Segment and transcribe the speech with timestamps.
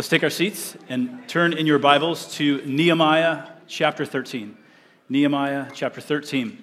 [0.00, 4.56] Let's take our seats and turn in your Bibles to Nehemiah chapter 13.
[5.10, 6.56] Nehemiah chapter 13.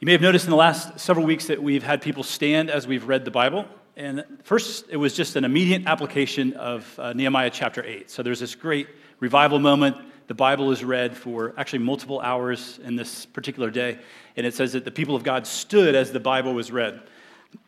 [0.00, 2.86] You may have noticed in the last several weeks that we've had people stand as
[2.86, 3.66] we've read the Bible.
[3.94, 8.10] And first, it was just an immediate application of uh, Nehemiah chapter 8.
[8.10, 8.88] So there's this great
[9.20, 9.98] revival moment.
[10.28, 13.98] The Bible is read for actually multiple hours in this particular day.
[14.34, 17.02] And it says that the people of God stood as the Bible was read.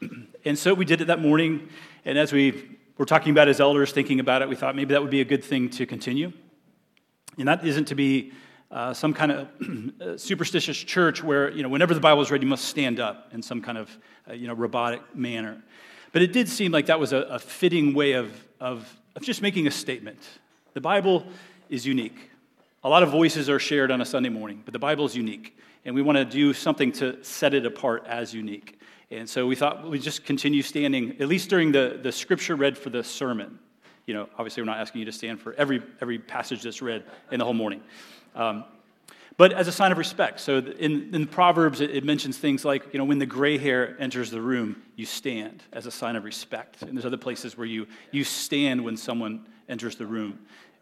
[0.45, 1.69] And so we did it that morning.
[2.07, 5.01] And as we we're talking about as elders, thinking about it, we thought maybe that
[5.01, 6.33] would be a good thing to continue.
[7.38, 8.33] And that isn't to be
[8.73, 12.48] uh, some kind of superstitious church where, you know, whenever the Bible is read, you
[12.48, 13.97] must stand up in some kind of,
[14.29, 15.62] uh, you know, robotic manner.
[16.12, 19.43] But it did seem like that was a, a fitting way of, of, of just
[19.43, 20.19] making a statement.
[20.74, 21.24] The Bible
[21.69, 22.30] is unique.
[22.83, 25.57] A lot of voices are shared on a Sunday morning, but the Bible is unique.
[25.85, 28.77] And we want to do something to set it apart as unique.
[29.11, 32.77] And so we thought we'd just continue standing, at least during the, the scripture read
[32.77, 33.59] for the sermon.
[34.07, 37.05] You know, obviously, we're not asking you to stand for every, every passage that's read
[37.30, 37.83] in the whole morning.
[38.35, 38.65] Um,
[39.38, 40.41] but as a sign of respect.
[40.41, 43.97] So in, in Proverbs, it, it, mentions things like, you know, when the gray hair
[44.01, 46.82] enters the room, you stand as a sign of respect.
[46.82, 50.41] And there's other places where you, you stand when someone enters the room.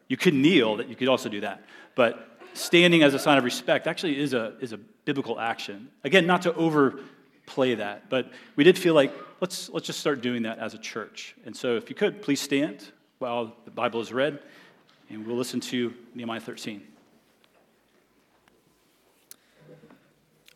[0.08, 1.64] You could kneel, that you could also do that.
[1.94, 5.90] But standing as a sign of respect actually is a, is a biblical action.
[6.02, 7.00] Again, not to over
[7.46, 8.10] play that.
[8.10, 11.34] But we did feel like let's, let's just start doing that as a church.
[11.46, 14.40] And so if you could, please stand while the Bible is read,
[15.08, 16.82] and we'll listen to Nehemiah 13.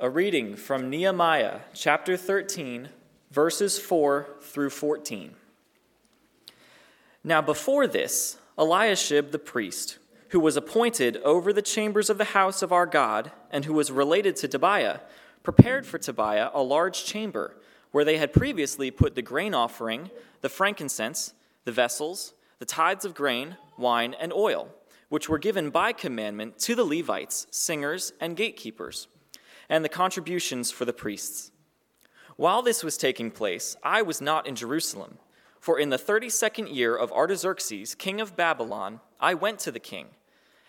[0.00, 2.88] A reading from Nehemiah chapter 13,
[3.30, 5.34] verses 4 through 14.
[7.22, 12.62] Now, before this, Eliashib the priest, who was appointed over the chambers of the house
[12.62, 15.00] of our God, and who was related to Tobiah,
[15.42, 17.56] prepared for Tobiah a large chamber
[17.90, 20.10] where they had previously put the grain offering,
[20.40, 24.68] the frankincense, the vessels, the tithes of grain, wine, and oil,
[25.08, 29.08] which were given by commandment to the Levites, singers, and gatekeepers,
[29.68, 31.50] and the contributions for the priests.
[32.36, 35.18] While this was taking place, I was not in Jerusalem,
[35.58, 39.80] for in the thirty second year of Artaxerxes, king of Babylon, I went to the
[39.80, 40.06] king.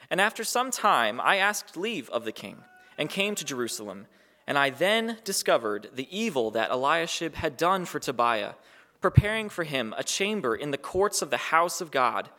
[0.09, 2.57] And after some time, I asked leave of the king,
[2.97, 4.07] and came to Jerusalem
[4.51, 8.56] and I then discovered the evil that Eliashib had done for Tobiah,
[9.00, 12.29] preparing for him a chamber in the courts of the house of God.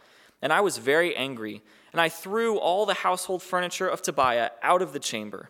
[0.42, 4.82] And I was very angry, and I threw all the household furniture of Tobiah out
[4.82, 5.48] of the chamber.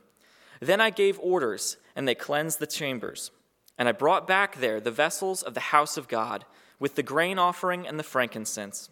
[0.60, 3.32] Then I gave orders, and they cleansed the chambers.
[3.76, 6.44] And I brought back there the vessels of the house of God,
[6.78, 8.88] with the grain offering and the frankincense.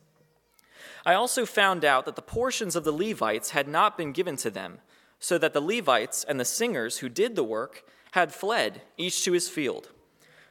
[1.07, 4.51] I also found out that the portions of the Levites had not been given to
[4.51, 4.81] them
[5.21, 9.33] so that the Levites and the singers who did the work had fled, each to
[9.33, 9.91] his field.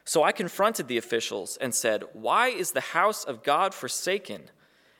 [0.04, 4.50] So I confronted the officials and said, Why is the house of God forsaken?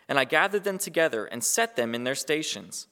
[0.09, 2.89] And I gathered them together and set them in their stations.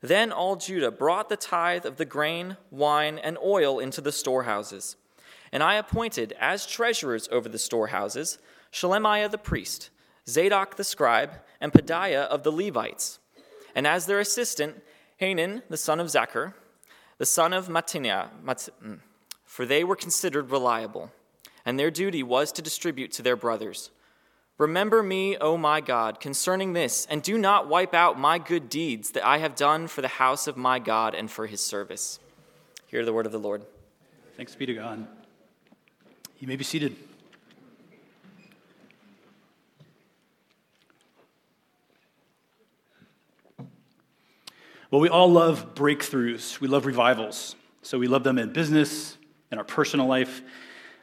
[0.00, 4.96] Then all Judah brought the tithe of the grain, wine, and oil into the storehouses.
[5.52, 8.38] And I appointed as treasurers over the storehouses
[8.72, 9.90] Shelemiah the priest,
[10.28, 13.18] Zadok the scribe, and Pedaiah of the Levites.
[13.74, 14.82] And as their assistant,
[15.22, 16.52] Hanan, the son of Zaccur,
[17.18, 18.98] the son of Mattaniah, mm,
[19.44, 21.12] for they were considered reliable,
[21.64, 23.92] and their duty was to distribute to their brothers.
[24.58, 29.12] Remember me, O my God, concerning this, and do not wipe out my good deeds
[29.12, 32.18] that I have done for the house of my God and for his service.
[32.88, 33.62] Hear the word of the Lord.
[34.36, 35.06] Thanks be to God.
[36.40, 36.96] You may be seated.
[44.92, 46.60] Well, we all love breakthroughs.
[46.60, 47.56] We love revivals.
[47.80, 49.16] So we love them in business,
[49.50, 50.42] in our personal life.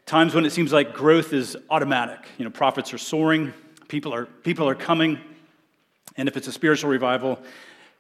[0.06, 2.20] Times when it seems like growth is automatic.
[2.38, 3.52] You know, profits are soaring,
[3.88, 5.20] people are, people are coming.
[6.18, 7.40] And if it's a spiritual revival,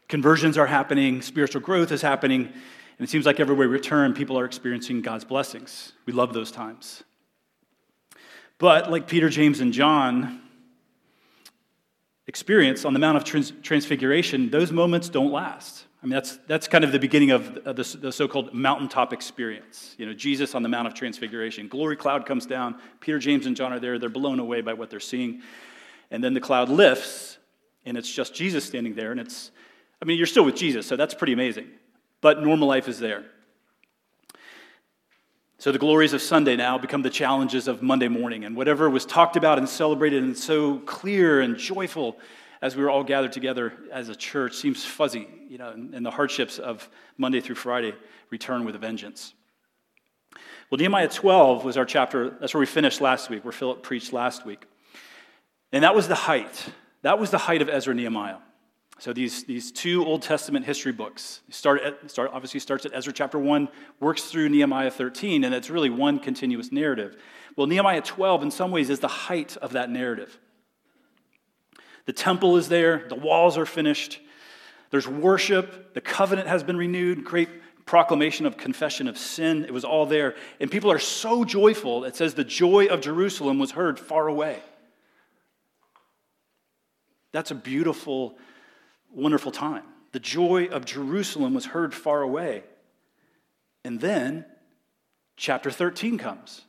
[0.07, 2.41] conversions are happening, spiritual growth is happening.
[2.43, 5.93] And it seems like everywhere we turn, people are experiencing God's blessings.
[6.05, 7.03] We love those times.
[8.59, 10.39] But like Peter, James, and John,
[12.29, 15.85] experience on the Mount of Trans- Transfiguration, those moments don't last.
[16.01, 19.95] I mean, that's, that's kind of the beginning of the, the so called mountaintop experience.
[19.97, 21.67] You know, Jesus on the Mount of Transfiguration.
[21.67, 22.79] Glory cloud comes down.
[23.01, 23.97] Peter, James, and John are there.
[23.97, 25.41] They're blown away by what they're seeing.
[26.11, 27.39] And then the cloud lifts,
[27.83, 29.11] and it's just Jesus standing there.
[29.11, 29.49] And it's,
[29.99, 31.67] I mean, you're still with Jesus, so that's pretty amazing.
[32.21, 33.25] But normal life is there.
[35.59, 38.45] So the glories of Sunday now become the challenges of Monday morning.
[38.45, 42.17] And whatever was talked about and celebrated and so clear and joyful
[42.61, 46.11] as we were all gathered together as a church seems fuzzy, you know, and the
[46.11, 47.93] hardships of Monday through Friday
[48.29, 49.33] return with a vengeance.
[50.69, 52.29] Well, Nehemiah 12 was our chapter.
[52.39, 54.65] That's where we finished last week, where Philip preached last week.
[55.73, 56.69] And that was the height.
[57.01, 58.37] That was the height of Ezra Nehemiah.
[58.99, 63.13] So these, these two Old Testament history books start, at, start obviously starts at Ezra
[63.13, 63.69] chapter 1,
[64.01, 67.15] works through Nehemiah 13, and it's really one continuous narrative.
[67.55, 70.37] Well, Nehemiah 12, in some ways, is the height of that narrative.
[72.05, 74.19] The temple is there, the walls are finished,
[74.91, 77.49] there's worship, the covenant has been renewed, great
[77.85, 79.63] proclamation of confession of sin.
[79.63, 80.35] It was all there.
[80.59, 84.59] And people are so joyful, it says the joy of Jerusalem was heard far away.
[87.31, 88.37] That's a beautiful,
[89.13, 89.83] wonderful time.
[90.11, 92.63] The joy of Jerusalem was heard far away.
[93.83, 94.45] And then
[95.37, 96.61] chapter 13 comes.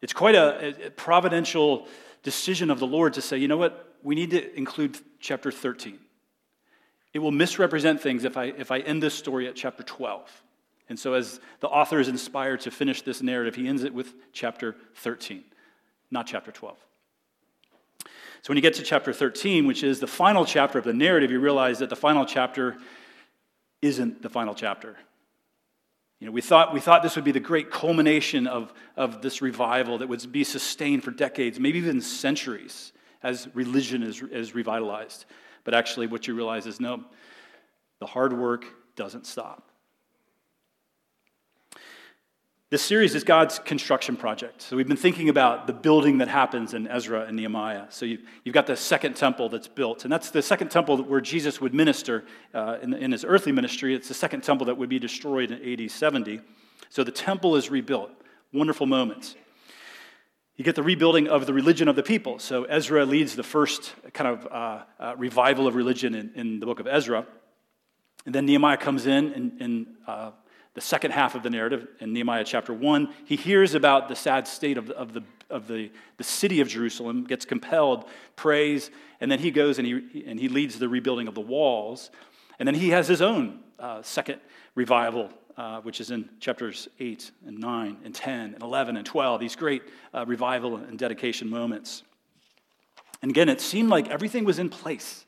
[0.00, 1.88] It's quite a, a providential
[2.22, 5.98] decision of the Lord to say, you know what, we need to include chapter 13.
[7.14, 10.44] It will misrepresent things if I, if I end this story at chapter 12.
[10.88, 14.14] And so, as the author is inspired to finish this narrative, he ends it with
[14.32, 15.44] chapter 13,
[16.10, 16.78] not chapter 12.
[18.42, 21.30] So, when you get to chapter 13, which is the final chapter of the narrative,
[21.30, 22.76] you realize that the final chapter
[23.82, 24.96] isn't the final chapter.
[26.20, 29.40] You know, we thought, we thought this would be the great culmination of, of this
[29.40, 32.92] revival that would be sustained for decades, maybe even centuries,
[33.22, 35.26] as religion is, is revitalized.
[35.64, 37.04] But actually, what you realize is no,
[38.00, 38.64] the hard work
[38.96, 39.67] doesn't stop.
[42.70, 44.60] This series is God's construction project.
[44.60, 47.86] So we've been thinking about the building that happens in Ezra and Nehemiah.
[47.88, 51.22] So you, have got the second temple that's built, and that's the second temple where
[51.22, 53.94] Jesus would minister uh, in, in his earthly ministry.
[53.94, 56.42] It's the second temple that would be destroyed in AD 70.
[56.90, 58.10] So the temple is rebuilt.
[58.52, 59.34] Wonderful moments.
[60.56, 62.38] You get the rebuilding of the religion of the people.
[62.38, 66.66] So Ezra leads the first kind of uh, uh, revival of religion in, in, the
[66.66, 67.26] book of Ezra.
[68.26, 70.32] And then Nehemiah comes in and, in uh,
[70.78, 73.12] the second half of the narrative in Nehemiah chapter 1.
[73.24, 76.68] He hears about the sad state of the, of the, of the, the city of
[76.68, 78.04] Jerusalem, gets compelled,
[78.36, 82.12] prays, and then he goes and he, and he leads the rebuilding of the walls.
[82.60, 84.40] And then he has his own uh, second
[84.76, 89.40] revival uh, which is in chapters 8 and 9 and 10 and 11 and 12,
[89.40, 89.82] these great
[90.14, 92.04] uh, revival and dedication moments.
[93.20, 95.26] And again, it seemed like everything was in place.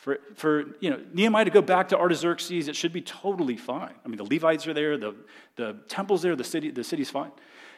[0.00, 3.92] For, for you know, Nehemiah to go back to Artaxerxes, it should be totally fine.
[4.02, 5.14] I mean, the Levites are there, the,
[5.56, 7.30] the temple's there, the, city, the city's fine.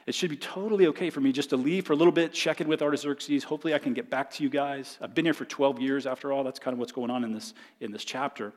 [0.07, 2.61] It should be totally okay for me just to leave for a little bit, check
[2.61, 3.43] in with Artaxerxes.
[3.43, 4.99] Hopefully, I can get back to you guys.
[5.01, 6.45] I've been here for 12 years, after all.
[6.45, 8.53] That's kind of what's going on in this, in this chapter.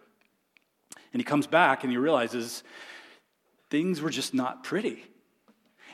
[1.11, 2.63] And he comes back and he realizes
[3.71, 5.03] things were just not pretty.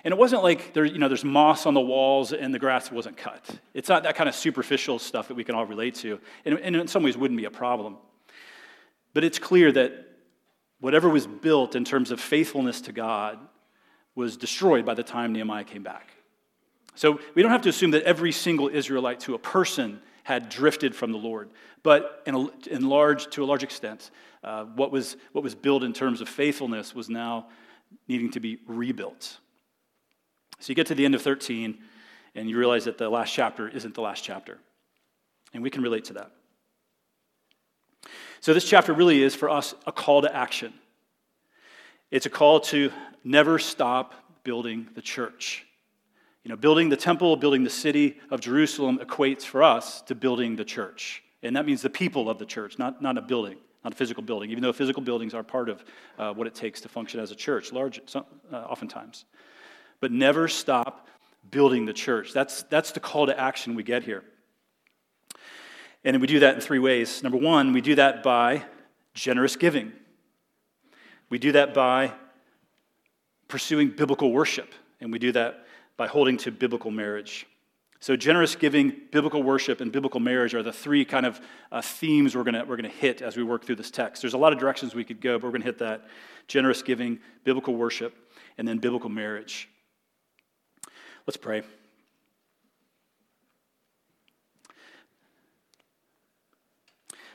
[0.03, 2.92] And it wasn't like there, you know, there's moss on the walls and the grass
[2.92, 3.48] wasn't cut.
[3.74, 6.19] It's not that kind of superficial stuff that we can all relate to.
[6.45, 7.98] And, and in some ways wouldn't be a problem.
[9.13, 9.94] But it's clear that
[10.80, 13.39] whatever was built in terms of faithfulness to God
[14.15, 16.12] was destroyed by the time Nehemiah came back.
[16.95, 20.95] So we don't have to assume that every single Israelite to a person had drifted
[20.95, 21.50] from the Lord.
[21.83, 24.12] But in, a, in large, to a large extent,
[24.44, 27.48] uh, what, was, what was built in terms of faithfulness was now
[28.07, 29.39] needing to be rebuilt.
[30.61, 31.77] So you get to the end of 13,
[32.35, 34.59] and you realize that the last chapter isn't the last chapter.
[35.53, 36.31] And we can relate to that.
[38.41, 40.73] So this chapter really is for us a call to action.
[42.11, 42.91] It's a call to
[43.23, 44.13] never stop
[44.43, 45.65] building the church.
[46.43, 50.55] You know, building the temple, building the city of Jerusalem equates for us to building
[50.55, 51.23] the church.
[51.43, 54.24] And that means the people of the church, not, not a building, not a physical
[54.24, 55.83] building, even though physical buildings are part of
[56.17, 58.21] uh, what it takes to function as a church, large, uh,
[58.53, 59.25] oftentimes.
[60.01, 61.08] But never stop
[61.50, 62.34] building the church.
[62.34, 64.24] That's, that's the call to action we get here.
[66.03, 67.24] And we do that in three ways.
[67.24, 68.63] Number one, we do that by
[69.13, 69.93] generous giving,
[71.29, 72.12] we do that by
[73.48, 75.65] pursuing biblical worship, and we do that
[75.98, 77.46] by holding to biblical marriage.
[78.00, 81.39] So, generous giving, biblical worship, and biblical marriage are the three kind of
[81.72, 84.24] uh, themes we're going we're to hit as we work through this text.
[84.24, 86.08] There's a lot of directions we could go, but we're going to hit that
[86.48, 88.15] generous giving, biblical worship,
[88.58, 89.70] and then biblical marriage.
[91.31, 91.61] Let's pray.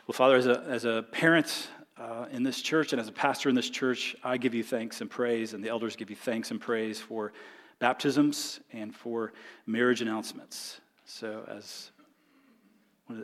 [0.06, 3.48] Well, Father, as a, as a parent uh, in this church and as a pastor
[3.48, 6.50] in this church, I give you thanks and praise, and the elders give you thanks
[6.50, 7.32] and praise for
[7.78, 9.32] baptisms and for
[9.64, 10.78] marriage announcements.
[11.06, 11.90] So, as,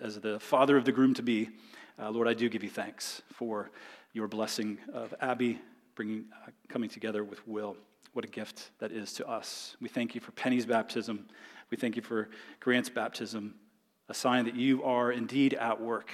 [0.01, 1.51] as the father of the groom to be,
[1.99, 3.71] uh, Lord, I do give you thanks for
[4.15, 5.61] your blessing of Abby
[5.97, 7.77] bringing, uh, coming together with Will.
[8.13, 9.77] What a gift that is to us.
[9.81, 11.27] We thank you for Penny's baptism.
[11.71, 12.29] We thank you for
[12.61, 13.55] Grant's baptism,
[14.09, 16.11] a sign that you are indeed at work.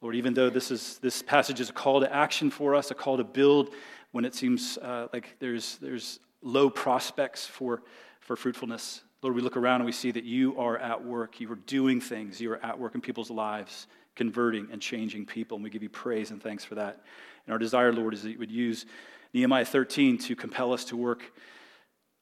[0.00, 2.94] Lord, even though this, is, this passage is a call to action for us, a
[2.94, 3.74] call to build
[4.10, 7.82] when it seems uh, like there's, there's low prospects for,
[8.18, 9.02] for fruitfulness.
[9.22, 11.38] Lord, we look around and we see that you are at work.
[11.38, 12.40] You are doing things.
[12.40, 15.56] You are at work in people's lives, converting and changing people.
[15.56, 17.04] And we give you praise and thanks for that.
[17.46, 18.86] And our desire, Lord, is that you would use
[19.32, 21.32] Nehemiah 13 to compel us to work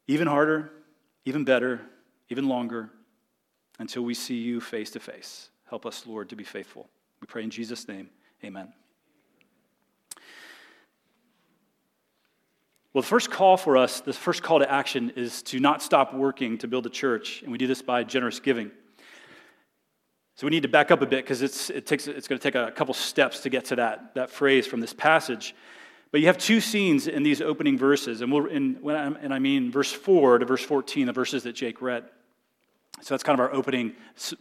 [0.06, 0.70] even harder,
[1.24, 1.80] even better,
[2.30, 2.90] even longer
[3.78, 5.50] until we see you face to face.
[5.68, 6.88] Help us, Lord, to be faithful.
[7.20, 8.10] We pray in Jesus' name.
[8.44, 8.72] Amen.
[12.92, 16.14] Well, the first call for us, the first call to action is to not stop
[16.14, 18.70] working to build a church, and we do this by generous giving.
[20.36, 22.42] So we need to back up a bit because it's, it takes, it's going to
[22.42, 25.54] take a couple steps to get to that, that phrase from this passage.
[26.10, 29.70] But you have two scenes in these opening verses, and, we'll, in, and I mean
[29.70, 32.04] verse 4 to verse 14, the verses that Jake read.
[33.00, 33.94] So that's kind of our opening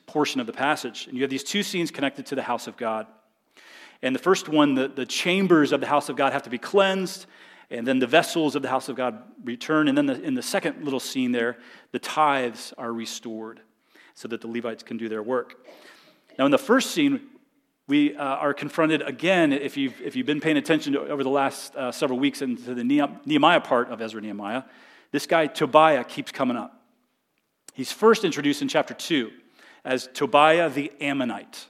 [0.05, 1.07] portion of the passage.
[1.07, 3.05] And you have these two scenes connected to the house of God.
[4.01, 6.57] And the first one, the, the chambers of the house of God have to be
[6.57, 7.25] cleansed,
[7.69, 9.87] and then the vessels of the house of God return.
[9.89, 11.57] And then the, in the second little scene there,
[11.91, 13.59] the tithes are restored
[14.13, 15.67] so that the Levites can do their work.
[16.39, 17.21] Now, in the first scene,
[17.87, 21.29] we uh, are confronted again, if you've, if you've been paying attention to, over the
[21.29, 24.63] last uh, several weeks into the Nehemiah part of Ezra Nehemiah,
[25.11, 26.81] this guy Tobiah keeps coming up.
[27.73, 29.31] He's first introduced in chapter 2
[29.85, 31.67] as Tobiah the Ammonite.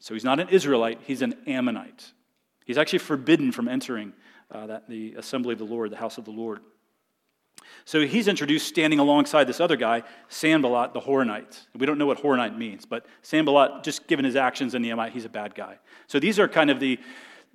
[0.00, 2.12] So he's not an Israelite, he's an Ammonite.
[2.66, 4.12] He's actually forbidden from entering
[4.50, 6.60] uh, that, the assembly of the Lord, the house of the Lord.
[7.84, 11.66] So he's introduced standing alongside this other guy, Sanballat the Horonite.
[11.76, 15.24] We don't know what Horonite means, but Sanballat, just given his actions in Nehemiah, he's
[15.24, 15.78] a bad guy.
[16.06, 16.98] So these are kind of the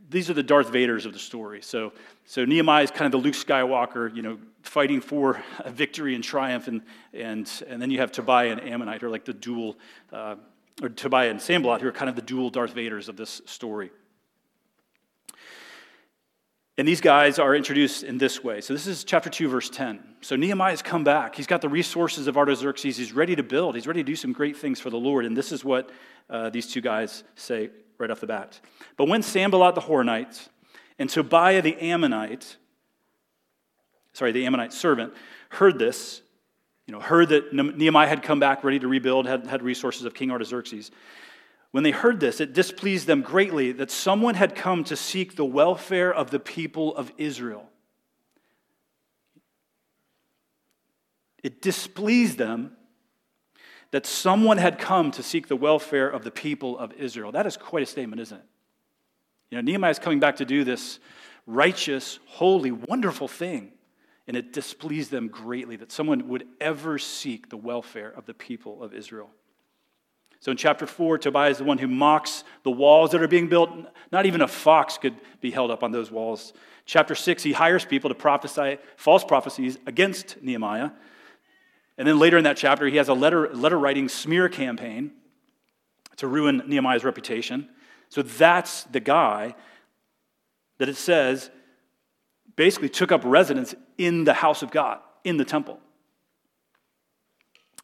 [0.09, 1.61] these are the Darth Vaders of the story.
[1.61, 1.93] So,
[2.25, 6.23] so Nehemiah is kind of the Luke Skywalker, you know, fighting for a victory and
[6.23, 6.81] triumph, and,
[7.13, 9.77] and, and then you have Tobiah and Ammonite, who are like the dual,
[10.11, 10.35] uh,
[10.81, 13.91] or Tobiah and Sanballat, who are kind of the dual Darth Vaders of this story.
[16.77, 18.61] And these guys are introduced in this way.
[18.61, 19.99] So this is chapter 2, verse 10.
[20.21, 21.35] So Nehemiah's come back.
[21.35, 22.97] He's got the resources of Artaxerxes.
[22.97, 23.75] He's ready to build.
[23.75, 25.25] He's ready to do some great things for the Lord.
[25.25, 25.89] And this is what
[26.29, 28.59] uh, these two guys say right off the bat.
[28.97, 30.47] But when Sanballat the Horonite
[30.97, 32.57] and Tobiah the Ammonite,
[34.13, 35.13] sorry, the Ammonite servant,
[35.49, 36.21] heard this,
[36.87, 40.13] you know, heard that Nehemiah had come back ready to rebuild, had, had resources of
[40.13, 40.89] King Artaxerxes.
[41.71, 45.45] When they heard this, it displeased them greatly that someone had come to seek the
[45.45, 47.69] welfare of the people of Israel.
[51.43, 52.75] It displeased them
[53.91, 57.31] that someone had come to seek the welfare of the people of Israel.
[57.31, 58.45] That is quite a statement, isn't it?
[59.49, 60.99] You know, Nehemiah is coming back to do this
[61.45, 63.71] righteous, holy, wonderful thing.
[64.27, 68.83] And it displeased them greatly that someone would ever seek the welfare of the people
[68.83, 69.29] of Israel.
[70.41, 73.47] So in chapter 4, Tobiah is the one who mocks the walls that are being
[73.47, 73.69] built.
[74.11, 76.51] Not even a fox could be held up on those walls.
[76.85, 80.91] Chapter 6, he hires people to prophesy false prophecies against Nehemiah
[82.01, 85.11] and then later in that chapter, he has a letter, letter writing smear campaign
[86.17, 87.69] to ruin Nehemiah's reputation.
[88.09, 89.53] So that's the guy
[90.79, 91.51] that it says
[92.55, 95.79] basically took up residence in the house of God, in the temple.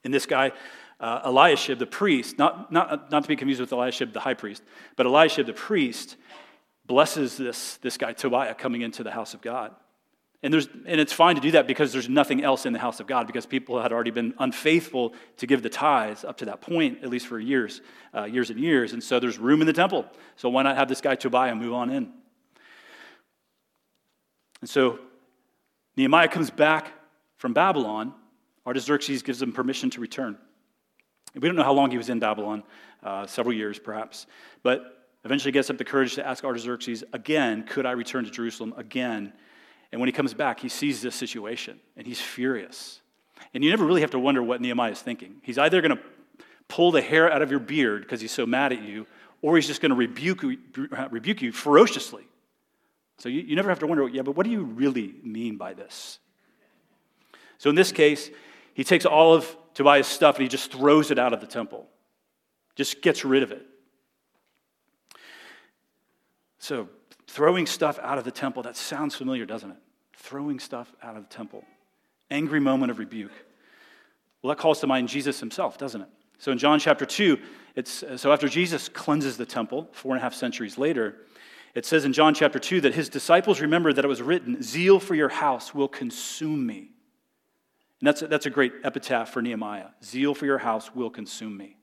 [0.03, 0.51] And this guy,
[0.99, 4.63] uh, Eliashib, the priest, not, not, not to be confused with Eliashib, the high priest,
[4.95, 6.15] but Eliashib, the priest,
[6.85, 9.75] blesses this, this guy, Tobiah, coming into the house of God.
[10.43, 12.99] And, there's, and it's fine to do that because there's nothing else in the house
[12.99, 16.61] of God because people had already been unfaithful to give the tithes up to that
[16.61, 17.81] point, at least for years,
[18.15, 18.93] uh, years and years.
[18.93, 20.05] And so there's room in the temple.
[20.35, 22.11] So why not have this guy Tobiah move on in?
[24.61, 24.99] And so
[25.95, 26.91] Nehemiah comes back
[27.37, 28.13] from Babylon.
[28.65, 30.37] Artaxerxes gives him permission to return.
[31.39, 32.63] We don't know how long he was in Babylon,
[33.03, 34.25] uh, several years perhaps,
[34.63, 38.73] but eventually gets up the courage to ask Artaxerxes again, could I return to Jerusalem
[38.77, 39.33] again?
[39.91, 43.01] And when he comes back, he sees this situation and he's furious.
[43.53, 45.35] And you never really have to wonder what Nehemiah is thinking.
[45.43, 46.03] He's either going to
[46.67, 49.05] pull the hair out of your beard because he's so mad at you,
[49.41, 50.43] or he's just going to rebuke,
[51.11, 52.27] rebuke you ferociously.
[53.19, 55.73] So you, you never have to wonder, yeah, but what do you really mean by
[55.73, 56.19] this?
[57.57, 58.29] So in this case,
[58.73, 61.87] he takes all of Tobiah's stuff and he just throws it out of the temple,
[62.75, 63.65] just gets rid of it.
[66.59, 66.89] So
[67.27, 69.77] Throwing stuff out of the temple, that sounds familiar, doesn't it?
[70.15, 71.63] Throwing stuff out of the temple.
[72.31, 73.31] Angry moment of rebuke.
[74.41, 76.07] Well, that calls to mind Jesus himself, doesn't it?
[76.39, 77.37] So in John chapter 2,
[77.75, 81.17] it's, so after Jesus cleanses the temple, four and a half centuries later,
[81.75, 84.99] it says in John chapter 2 that his disciples remembered that it was written, Zeal
[84.99, 86.91] for your house will consume me.
[87.99, 89.87] And that's a, that's a great epitaph for Nehemiah.
[90.03, 91.77] Zeal for your house will consume me.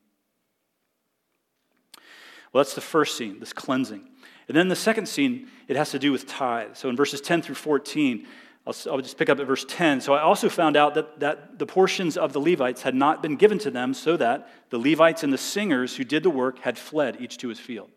[2.53, 4.07] Well, that's the first scene, this cleansing.
[4.47, 6.75] And then the second scene, it has to do with tithe.
[6.75, 8.25] So in verses 10 through 14,
[8.65, 10.01] I'll, I'll, just pick up at verse 10.
[10.01, 13.35] So I also found out that, that the portions of the Levites had not been
[13.35, 16.77] given to them, so that the Levites and the singers who did the work had
[16.77, 17.89] fled each to his field.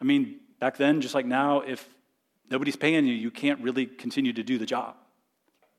[0.00, 1.88] I mean, back then, just like now, if
[2.50, 4.96] nobody's paying you, you can't really continue to do the job.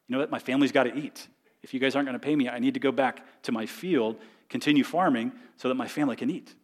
[0.10, 0.32] You know what?
[0.32, 1.28] My family's got to eat.
[1.62, 3.68] If you guys aren't going to pay me, I need to go back to my
[3.68, 4.18] field,
[4.50, 6.56] continue farming, so that my family can eat.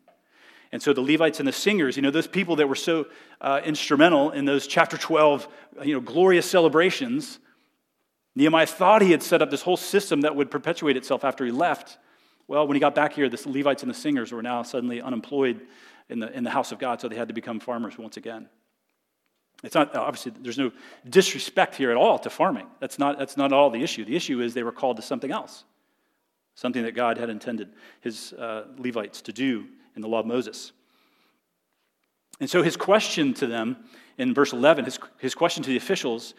[0.71, 3.05] And so the Levites and the singers, you know, those people that were so
[3.39, 5.47] uh, instrumental in those chapter 12,
[5.83, 7.39] you know, glorious celebrations,
[8.35, 11.51] Nehemiah thought he had set up this whole system that would perpetuate itself after he
[11.51, 11.97] left.
[12.47, 15.61] Well, when he got back here, the Levites and the singers were now suddenly unemployed
[16.09, 18.49] in the, in the house of God, so they had to become farmers once again.
[19.63, 20.71] It's not, obviously, there's no
[21.09, 22.67] disrespect here at all to farming.
[22.79, 24.05] That's not, that's not all the issue.
[24.05, 25.63] The issue is they were called to something else,
[26.55, 27.69] something that God had intended
[28.01, 30.71] his uh, Levites to do in the law of Moses.
[32.39, 33.77] And so his question to them
[34.17, 36.33] in verse 11, his, his question to the officials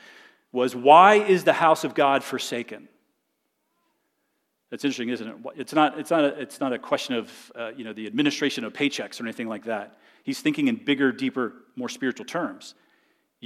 [0.53, 2.89] was, Why is the house of God forsaken?
[4.71, 5.37] That's interesting, isn't it?
[5.57, 8.65] It's not, it's not, a, it's not a question of uh, you know, the administration
[8.65, 9.99] of paychecks or anything like that.
[10.25, 12.75] He's thinking in bigger, deeper, more spiritual terms.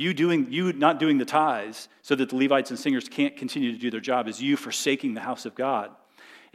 [0.00, 3.71] You, doing, you not doing the tithes so that the Levites and singers can't continue
[3.71, 5.90] to do their job is you forsaking the house of God.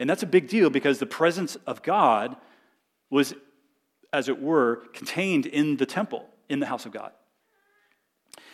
[0.00, 2.36] And that's a big deal because the presence of God
[3.08, 3.34] was
[4.12, 7.12] as it were, contained in the temple, in the house of God.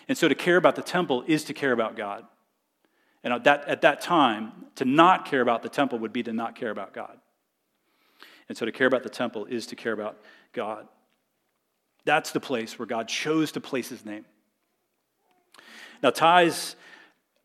[0.08, 2.26] And so to care about the temple is to care about God.
[3.24, 6.34] And at that, at that time, to not care about the temple would be to
[6.34, 7.16] not care about God.
[8.50, 10.18] And so to care about the temple is to care about
[10.52, 10.86] God.
[12.04, 14.26] That's the place where God chose to place his name.
[16.02, 16.76] Now, tithes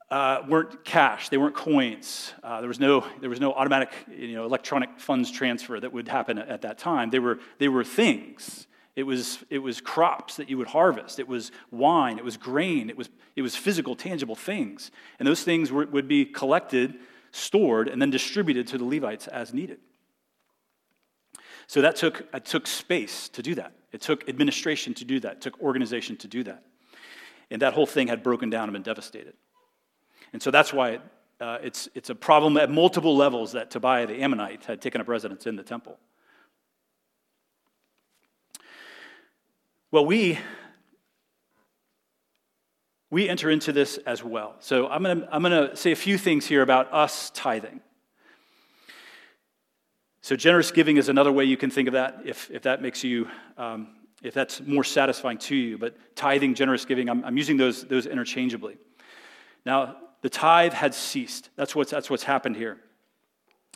[0.10, 2.34] uh, weren't cash, they weren't coins.
[2.42, 6.08] Uh, there, was no, there was no automatic you know, electronic funds transfer that would
[6.08, 7.10] happen at, at that time.
[7.10, 8.68] They were, they were things.
[8.96, 11.20] It was, it was crops that you would harvest.
[11.20, 12.18] It was wine.
[12.18, 12.90] It was grain.
[12.90, 14.90] It was, it was physical, tangible things.
[15.20, 16.96] And those things were, would be collected,
[17.32, 19.78] stored, and then distributed to the Levites as needed.
[21.68, 23.74] So that took, it took space to do that.
[23.92, 25.34] It took administration to do that.
[25.34, 26.63] It took organization to do that.
[27.50, 29.34] And that whole thing had broken down and been devastated.
[30.34, 31.00] And so that's why
[31.40, 35.08] uh, it's, it's a problem at multiple levels that Tobiah the Ammonite had taken up
[35.08, 35.98] residence in the temple.
[39.92, 40.38] Well, we,
[43.10, 44.56] we enter into this as well.
[44.60, 47.80] So I'm going to I'm going to say a few things here about us tithing.
[50.22, 53.02] So generous giving is another way you can think of that, if, if that makes
[53.02, 55.77] you, um, if that's more satisfying to you.
[55.77, 58.77] But tithing, generous giving, I'm, I'm using those, those interchangeably.
[59.65, 61.49] Now, the tithe had ceased.
[61.56, 62.77] That's what's, that's what's happened here.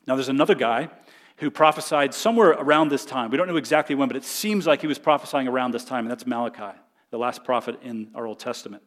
[0.08, 0.89] Now, there's another guy
[1.38, 3.32] who prophesied somewhere around this time.
[3.32, 6.06] We don't know exactly when, but it seems like he was prophesying around this time,
[6.06, 6.77] and that's Malachi,
[7.12, 8.84] the last prophet in our Old Testament.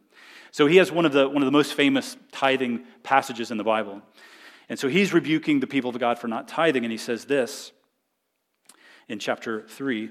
[0.50, 3.64] So he has one of the, one of the most famous tithing passages in the
[3.64, 4.02] Bible.
[4.68, 7.72] And so he's rebuking the people of God for not tithing, and he says this
[9.08, 10.10] in chapter 3.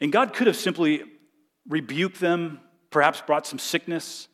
[0.00, 1.02] And God could have simply
[1.68, 2.60] rebuked them
[2.90, 4.28] perhaps brought some sickness.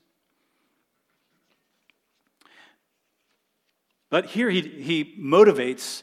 [4.09, 6.03] But here he, he motivates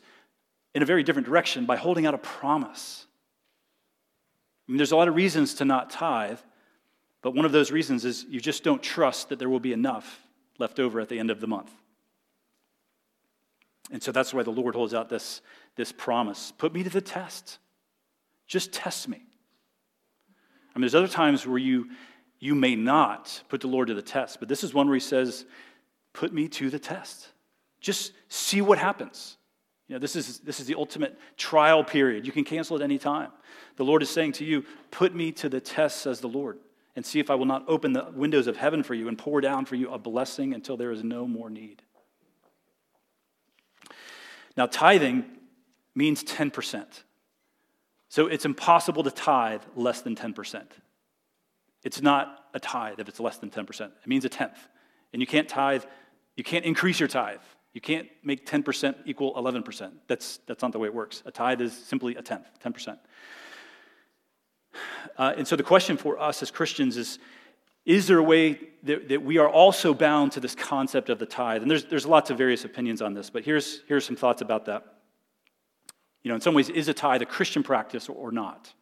[0.75, 3.05] in a very different direction by holding out a promise.
[4.67, 6.39] I mean, there's a lot of reasons to not tithe,
[7.21, 10.21] but one of those reasons is you just don't trust that there will be enough
[10.59, 11.71] left over at the end of the month.
[13.91, 15.41] And so that's why the Lord holds out this,
[15.75, 17.59] this promise put me to the test.
[18.47, 19.25] Just test me.
[20.75, 21.89] I mean, there's other times where you
[22.43, 24.41] you may not put the Lord to the test.
[24.41, 25.45] But this is one where he says,
[26.11, 27.29] Put me to the test.
[27.79, 29.37] Just see what happens.
[29.87, 32.25] You know, this is, this is the ultimate trial period.
[32.25, 33.31] You can cancel at any time.
[33.77, 36.59] The Lord is saying to you, Put me to the test, says the Lord,
[36.97, 39.39] and see if I will not open the windows of heaven for you and pour
[39.39, 41.81] down for you a blessing until there is no more need.
[44.57, 45.23] Now, tithing
[45.95, 47.03] means 10%.
[48.13, 50.61] So it's impossible to tithe less than 10%.
[51.83, 53.81] It's not a tithe if it's less than 10%.
[53.81, 54.67] It means a tenth.
[55.13, 55.83] And you can't tithe,
[56.35, 57.39] you can't increase your tithe.
[57.73, 59.93] You can't make 10% equal 11%.
[60.07, 61.23] That's, that's not the way it works.
[61.25, 62.99] A tithe is simply a tenth, 10%.
[65.17, 67.17] Uh, and so the question for us as Christians is
[67.83, 71.25] is there a way that, that, we are also bound to this concept of the
[71.25, 71.63] tithe?
[71.63, 74.65] And there's, there's lots of various opinions on this, but here's, here's some thoughts about
[74.67, 74.85] that.
[76.23, 78.73] You know, in some ways, is a tithe a Christian practice or not?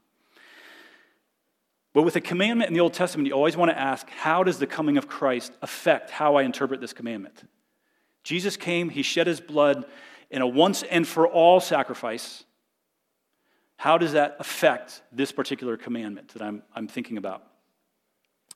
[1.93, 4.59] But with a commandment in the Old Testament, you always want to ask, how does
[4.59, 7.43] the coming of Christ affect how I interpret this commandment?
[8.23, 9.85] Jesus came, he shed his blood
[10.29, 12.45] in a once and for all sacrifice.
[13.75, 17.43] How does that affect this particular commandment that I'm, I'm thinking about?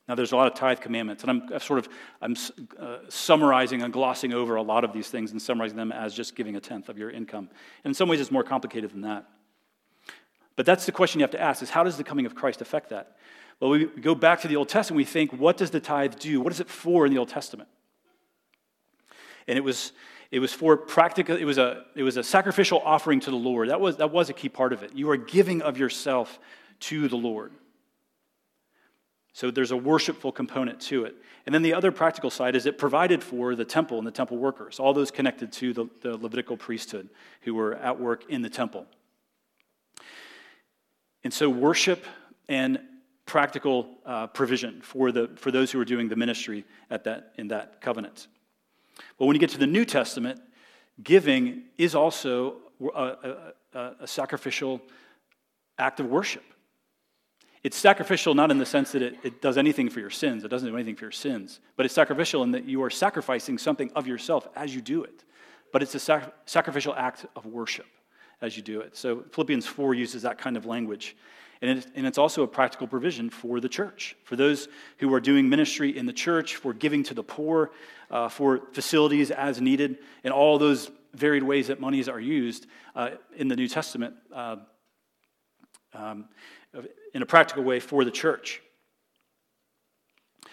[0.07, 1.89] Now, there's a lot of tithe commandments, and I'm sort of
[2.21, 2.35] I'm
[2.79, 6.35] uh, summarizing and glossing over a lot of these things and summarizing them as just
[6.35, 7.49] giving a tenth of your income.
[7.83, 9.25] And in some ways, it's more complicated than that.
[10.55, 12.61] But that's the question you have to ask: is how does the coming of Christ
[12.61, 13.17] affect that?
[13.59, 14.97] Well, we go back to the Old Testament.
[14.97, 16.41] We think, what does the tithe do?
[16.41, 17.69] What is it for in the Old Testament?
[19.47, 19.91] And it was
[20.29, 21.35] it was for practical.
[21.35, 23.69] It was a it was a sacrificial offering to the Lord.
[23.69, 24.93] That was that was a key part of it.
[24.93, 26.39] You are giving of yourself
[26.81, 27.53] to the Lord.
[29.35, 31.13] So there's a worshipful component to it.
[31.45, 34.37] And then the other practical side is it provided for the temple and the temple
[34.37, 37.09] workers, all those connected to the, the Levitical priesthood
[37.41, 38.85] who were at work in the temple.
[41.25, 42.05] And so worship
[42.47, 42.79] and
[43.25, 47.49] practical uh, provision for, the, for those who were doing the ministry at that, in
[47.49, 48.27] that covenant.
[49.19, 50.39] But when you get to the New Testament,
[51.03, 52.55] giving is also
[52.95, 54.81] a, a, a sacrificial
[55.77, 56.43] act of worship.
[57.65, 60.49] It's sacrificial not in the sense that it, it, does anything for your sins, it
[60.49, 63.89] doesn't do anything for your sins, but it's sacrificial in that you are sacrificing something
[63.95, 65.23] of yourself as you do it.
[65.73, 67.87] But it's a sac- sacrificial act of worship
[68.39, 68.95] as you do it.
[68.95, 71.17] So Philippians 4 uses that kind of language.
[71.63, 74.67] And, it, and it's also a practical provision for the church, for those
[74.99, 77.71] who are doing ministry in the church, for giving to the poor,
[78.11, 83.09] uh, for facilities as needed, and all those varied ways that monies are used uh,
[83.35, 84.13] in the New Testament.
[84.31, 84.57] Uh,
[85.95, 86.25] um,
[87.15, 88.61] in a practical way for the church.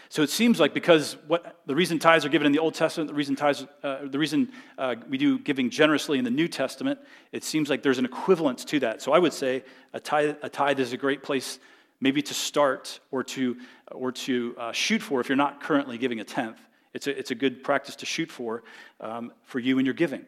[0.09, 3.09] So it seems like because what the reason tithes are given in the Old Testament,
[3.09, 7.01] the reason tithes, uh, the reason uh, we do giving generously in the New Testament,
[7.33, 9.03] it seems like there's an equivalence to that.
[9.03, 11.59] So I would say a tithe, a tithe is a great place
[12.01, 13.57] maybe to start or to
[13.90, 16.61] or to uh, shoot for if you're not currently giving a tenth.
[16.94, 18.62] It's a, it's a good practice to shoot for
[19.01, 20.25] um, for you and your giving.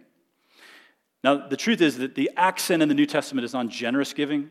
[1.23, 4.51] Now the truth is that the accent in the New Testament is on generous giving.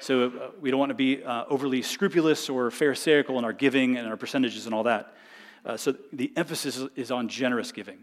[0.00, 3.96] So uh, we don't want to be uh, overly scrupulous or pharisaical in our giving
[3.96, 5.14] and our percentages and all that.
[5.64, 7.98] Uh, so the emphasis is on generous giving.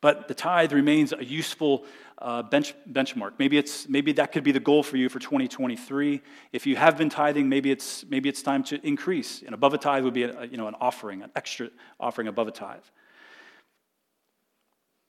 [0.00, 1.84] But the tithe remains a useful
[2.18, 3.32] uh, bench, benchmark.
[3.38, 6.20] Maybe, it's, maybe that could be the goal for you for 2023.
[6.52, 9.42] If you have been tithing, maybe it's, maybe it's time to increase.
[9.42, 12.48] And above a tithe would be a, you know, an offering, an extra offering above
[12.48, 12.84] a tithe.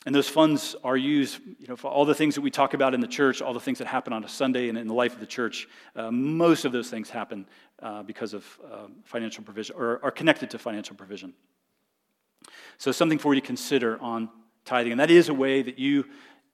[0.08, 2.94] And those funds are used you know, for all the things that we talk about
[2.94, 5.14] in the church, all the things that happen on a Sunday and in the life
[5.14, 5.68] of the church.
[5.98, 7.46] Uh, most of those things happen
[7.82, 11.34] uh, because of uh, financial provision or are connected to financial provision.
[12.78, 14.30] So, something for you to consider on
[14.64, 14.94] tithing.
[14.94, 16.06] And that is a way that you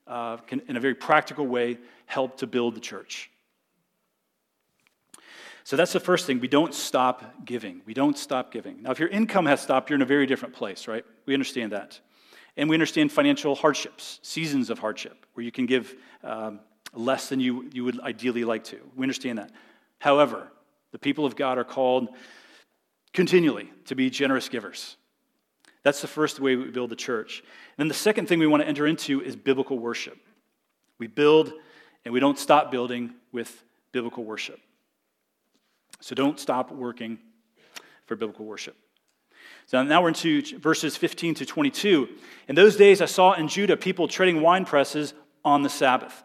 [0.08, 3.30] uh, can, in a very practical way, help to build the church.
[5.64, 6.40] So that's the first thing.
[6.40, 7.84] We don't stop giving.
[7.86, 8.82] We don't stop giving.
[8.82, 11.06] Now, if your income has stopped, you're in a very different place, right?
[11.28, 12.00] We understand that.
[12.56, 16.60] And we understand financial hardships, seasons of hardship, where you can give um,
[16.94, 18.80] less than you, you would ideally like to.
[18.96, 19.52] We understand that.
[20.00, 20.52] However,
[20.92, 22.10] the people of God are called
[23.14, 24.98] continually to be generous givers.
[25.84, 27.40] That's the first way we build the church.
[27.42, 30.18] And then the second thing we want to enter into is biblical worship.
[31.00, 31.52] We build
[32.06, 34.60] and we don't stop building with biblical worship.
[36.00, 37.18] So don't stop working
[38.06, 38.76] for biblical worship.
[39.74, 42.08] So now we're into verses 15 to 22.
[42.48, 46.24] In those days, I saw in Judah people treading wine presses on the Sabbath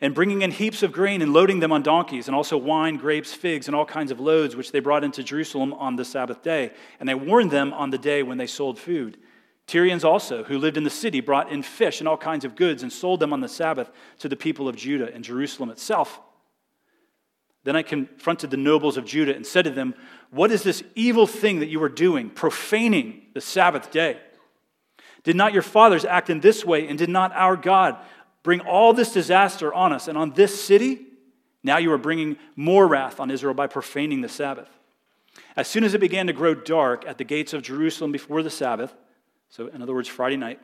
[0.00, 3.34] and bringing in heaps of grain and loading them on donkeys, and also wine, grapes,
[3.34, 6.72] figs, and all kinds of loads, which they brought into Jerusalem on the Sabbath day.
[6.98, 9.18] And they warned them on the day when they sold food.
[9.66, 12.82] Tyrians also, who lived in the city, brought in fish and all kinds of goods
[12.82, 16.22] and sold them on the Sabbath to the people of Judah and Jerusalem itself.
[17.68, 19.94] Then I confronted the nobles of Judah and said to them,
[20.30, 24.18] What is this evil thing that you are doing, profaning the Sabbath day?
[25.22, 27.98] Did not your fathers act in this way, and did not our God
[28.42, 31.08] bring all this disaster on us and on this city?
[31.62, 34.70] Now you are bringing more wrath on Israel by profaning the Sabbath.
[35.54, 38.48] As soon as it began to grow dark at the gates of Jerusalem before the
[38.48, 38.94] Sabbath,
[39.50, 40.58] so in other words, Friday night,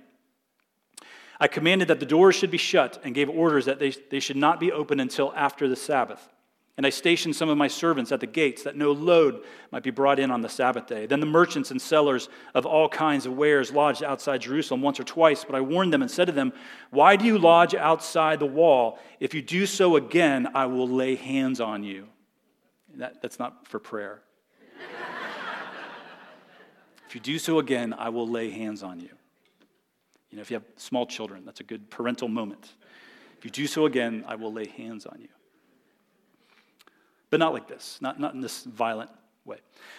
[1.38, 4.38] I commanded that the doors should be shut and gave orders that they, they should
[4.38, 6.30] not be opened until after the Sabbath.
[6.76, 9.90] And I stationed some of my servants at the gates that no load might be
[9.90, 11.06] brought in on the Sabbath day.
[11.06, 15.04] Then the merchants and sellers of all kinds of wares lodged outside Jerusalem once or
[15.04, 16.52] twice, but I warned them and said to them,
[16.90, 18.98] Why do you lodge outside the wall?
[19.20, 22.08] If you do so again, I will lay hands on you.
[22.96, 24.22] That, that's not for prayer.
[27.08, 29.10] if you do so again, I will lay hands on you.
[30.30, 32.72] You know, if you have small children, that's a good parental moment.
[33.38, 35.28] If you do so again, I will lay hands on you.
[37.34, 39.10] But not like this, not, not in this violent
[39.44, 39.56] way.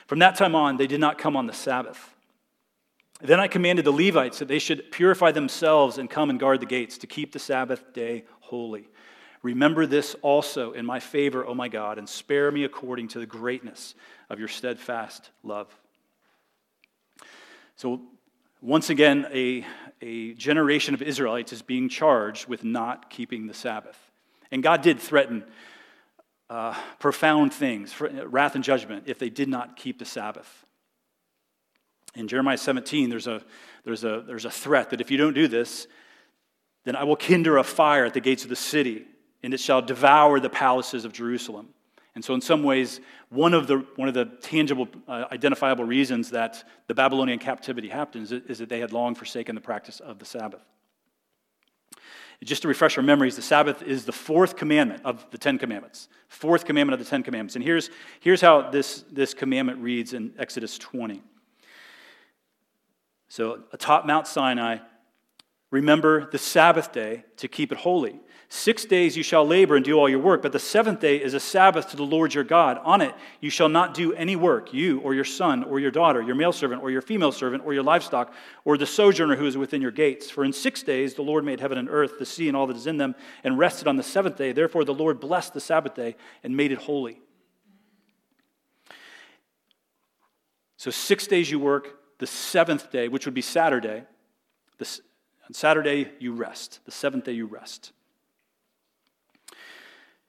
[0.08, 2.16] From that time on, they did not come on the Sabbath.
[3.20, 6.66] Then I commanded the Levites that they should purify themselves and come and guard the
[6.66, 8.88] gates to keep the Sabbath day holy.
[9.44, 13.26] Remember this also in my favor, O my God, and spare me according to the
[13.26, 13.96] greatness
[14.30, 15.68] of your steadfast love.
[17.76, 18.00] So,
[18.62, 19.66] once again, a,
[20.02, 24.00] a generation of Israelites is being charged with not keeping the Sabbath.
[24.52, 25.44] And God did threaten
[26.50, 30.66] uh, profound things, wrath and judgment, if they did not keep the Sabbath.
[32.16, 33.44] In Jeremiah 17, there's a,
[33.84, 35.88] there's, a, there's a threat that if you don't do this,
[36.86, 39.06] then I will kindle a fire at the gates of the city,
[39.44, 41.70] and it shall devour the palaces of Jerusalem.
[42.14, 46.30] And so, in some ways, one of the, one of the tangible, uh, identifiable reasons
[46.30, 50.20] that the Babylonian captivity happened is, is that they had long forsaken the practice of
[50.20, 50.62] the Sabbath.
[52.44, 56.10] Just to refresh our memories, the Sabbath is the fourth commandment of the Ten Commandments.
[56.28, 57.56] Fourth commandment of the Ten Commandments.
[57.56, 61.24] And here's, here's how this, this commandment reads in Exodus 20.
[63.28, 64.78] So, atop Mount Sinai,
[65.72, 68.20] remember the Sabbath day to keep it holy.
[68.48, 71.34] Six days you shall labor and do all your work, but the seventh day is
[71.34, 72.80] a Sabbath to the Lord your God.
[72.84, 76.22] On it you shall not do any work, you or your son or your daughter,
[76.22, 79.58] your male servant or your female servant, or your livestock, or the sojourner who is
[79.58, 80.30] within your gates.
[80.30, 82.78] For in six days the Lord made heaven and earth, the sea and all that
[82.78, 84.52] is in them, and rested on the seventh day.
[84.52, 87.22] Therefore the Lord blessed the Sabbath day and made it holy.
[90.78, 94.04] So six days you work, the seventh day, which would be Saturday,
[94.80, 96.80] on Saturday you rest.
[96.86, 97.92] The seventh day you rest.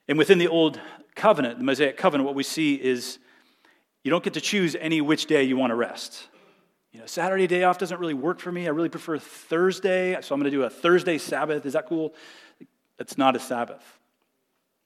[0.09, 0.81] And within the old
[1.14, 3.19] covenant, the Mosaic covenant, what we see is
[4.05, 6.29] you don't get to choose any which day you want to rest.
[6.92, 8.66] You know, Saturday day off doesn't really work for me.
[8.66, 11.66] I really prefer Thursday, so I'm going to do a Thursday Sabbath.
[11.66, 12.14] Is that cool?
[12.99, 13.85] It's not a Sabbath.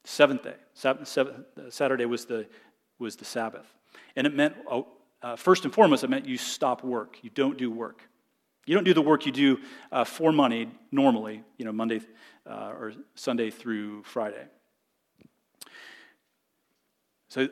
[0.03, 0.55] Seventh day.
[1.69, 2.47] Saturday was the,
[2.97, 3.67] was the Sabbath.
[4.15, 4.87] And it meant oh,
[5.21, 7.17] uh, first and foremost, it meant you stop work.
[7.21, 8.01] You don't do work.
[8.65, 9.59] You don't do the work you do
[9.91, 12.01] uh, for money normally, you know, Monday
[12.45, 14.45] uh, or Sunday through Friday.
[17.31, 17.47] So,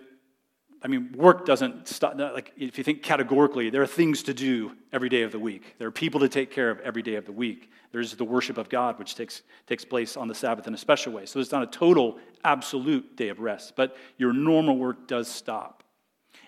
[0.84, 2.20] I mean, work doesn't stop.
[2.20, 5.76] Like, if you think categorically, there are things to do every day of the week.
[5.78, 7.72] There are people to take care of every day of the week.
[7.94, 11.14] There's the worship of God, which takes, takes place on the Sabbath in a special
[11.14, 11.26] way.
[11.26, 15.82] So it's not a total, absolute day of rest, but your normal work does stop.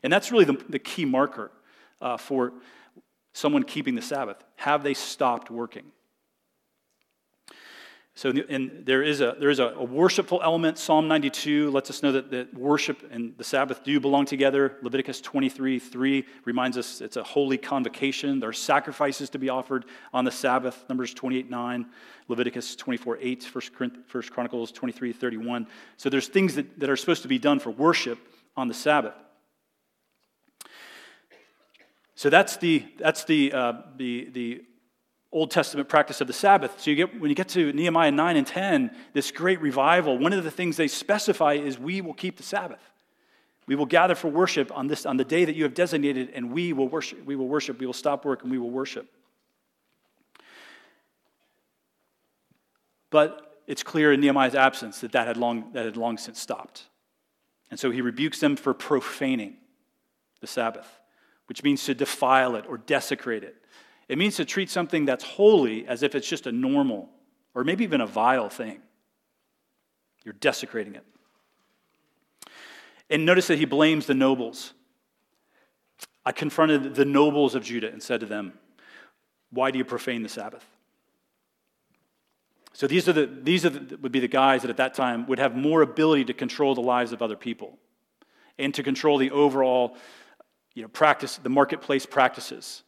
[0.04, 1.54] And that's really the, the key marker
[2.02, 2.52] uh, for
[3.32, 4.44] someone keeping the Sabbath.
[4.58, 5.86] Have they stopped working?
[8.14, 10.78] So, and there is, a, there is a, a, worshipful element.
[10.78, 14.76] Psalm 92 lets us know that, that worship and the Sabbath do belong together.
[14.82, 18.42] Leviticus 23 3 reminds us it's a holy convocation.
[18.42, 20.84] There are sacrifices to be offered on the Sabbath.
[20.90, 21.86] Numbers 28 9,
[22.28, 25.68] Leviticus 24 8, 1 Chronicles 23 31.
[25.96, 28.20] So there's things that, that are supposed to be done for worship
[28.58, 29.16] on the Sabbath.
[32.16, 34.64] So that's the, that's the, uh, the, the
[35.32, 36.82] Old Testament practice of the Sabbath.
[36.82, 40.34] So you get, when you get to Nehemiah 9 and 10, this great revival, one
[40.34, 42.82] of the things they specify is we will keep the Sabbath.
[43.66, 46.52] We will gather for worship on, this, on the day that you have designated, and
[46.52, 47.24] we will worship.
[47.26, 47.80] We will worship.
[47.80, 49.08] We will stop work and we will worship.
[53.10, 56.84] But it's clear in Nehemiah's absence that that had long, that had long since stopped.
[57.70, 59.58] And so he rebukes them for profaning
[60.42, 61.02] the Sabbath
[61.52, 63.58] which means to defile it or desecrate it.
[64.12, 67.08] It means to treat something that's holy as if it's just a normal
[67.56, 68.82] or maybe even a vile thing.
[70.26, 71.06] You're desecrating it.
[73.10, 74.74] And notice that he blames the nobles.
[76.26, 78.52] I confronted the nobles of Judah and said to them,
[79.50, 80.66] Why do you profane the Sabbath?
[82.74, 85.26] So these, are the, these are the, would be the guys that at that time
[85.28, 87.78] would have more ability to control the lives of other people
[88.60, 89.96] and to control the overall
[90.74, 92.84] you know, practice, the marketplace practices.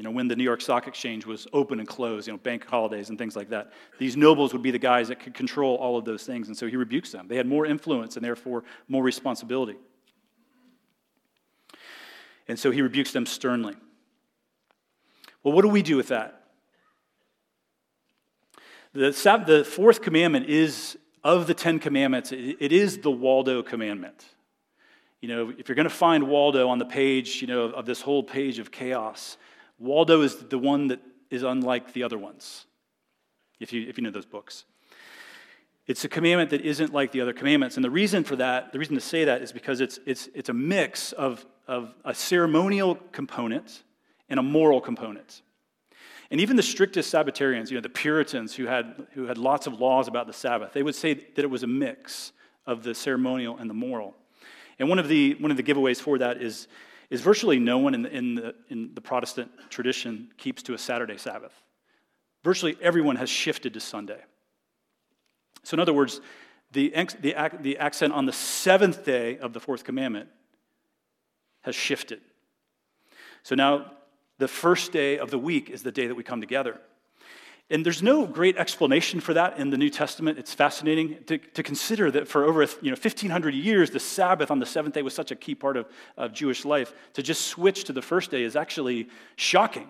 [0.00, 2.66] You know, when the New York Stock Exchange was open and closed, you know, bank
[2.66, 3.70] holidays and things like that.
[3.98, 6.48] These nobles would be the guys that could control all of those things.
[6.48, 7.28] And so he rebukes them.
[7.28, 9.76] They had more influence and therefore more responsibility.
[12.48, 13.74] And so he rebukes them sternly.
[15.42, 16.44] Well, what do we do with that?
[18.94, 24.24] The, fourth commandment is of the Ten Commandments, it is the Waldo commandment.
[25.20, 28.00] You know, if you're going to find Waldo on the page, you know, of this
[28.00, 29.36] whole page of chaos,
[29.80, 32.66] Waldo is the one that is unlike the other ones,
[33.58, 34.64] if you, if you know those books.
[35.86, 37.76] It's a commandment that isn't like the other commandments.
[37.76, 40.50] And the reason for that, the reason to say that is because it's, it's, it's
[40.50, 43.82] a mix of, of a ceremonial component
[44.28, 45.42] and a moral component.
[46.30, 49.80] And even the strictest Sabbatarians, you know, the Puritans who had, who had lots of
[49.80, 52.32] laws about the Sabbath, they would say that it was a mix
[52.66, 54.14] of the ceremonial and the moral.
[54.78, 56.68] And one of the, one of the giveaways for that is,
[57.10, 60.78] is virtually no one in the, in, the, in the Protestant tradition keeps to a
[60.78, 61.52] Saturday Sabbath.
[62.44, 64.20] Virtually everyone has shifted to Sunday.
[65.62, 66.20] So, in other words,
[66.72, 70.28] the, the, the accent on the seventh day of the fourth commandment
[71.62, 72.20] has shifted.
[73.42, 73.92] So now
[74.38, 76.80] the first day of the week is the day that we come together.
[77.70, 80.38] And there's no great explanation for that in the New Testament.
[80.38, 84.58] It's fascinating to, to consider that for over you know, 1,500 years, the Sabbath on
[84.58, 86.92] the seventh day was such a key part of, of Jewish life.
[87.14, 89.88] To just switch to the first day is actually shocking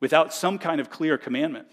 [0.00, 1.68] without some kind of clear commandment.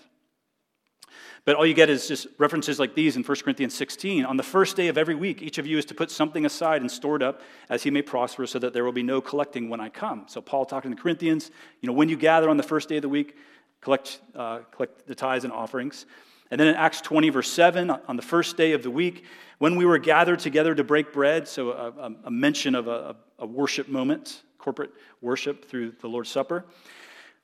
[1.43, 4.25] But all you get is just references like these in 1 Corinthians 16.
[4.25, 6.81] On the first day of every week, each of you is to put something aside
[6.81, 9.67] and store it up as he may prosper, so that there will be no collecting
[9.67, 10.25] when I come.
[10.27, 11.49] So, Paul talking to the Corinthians,
[11.81, 13.35] you know, when you gather on the first day of the week,
[13.81, 16.05] collect, uh, collect the tithes and offerings.
[16.49, 19.25] And then in Acts 20, verse 7, on the first day of the week,
[19.57, 23.45] when we were gathered together to break bread, so a, a mention of a, a
[23.45, 24.91] worship moment, corporate
[25.21, 26.65] worship through the Lord's Supper.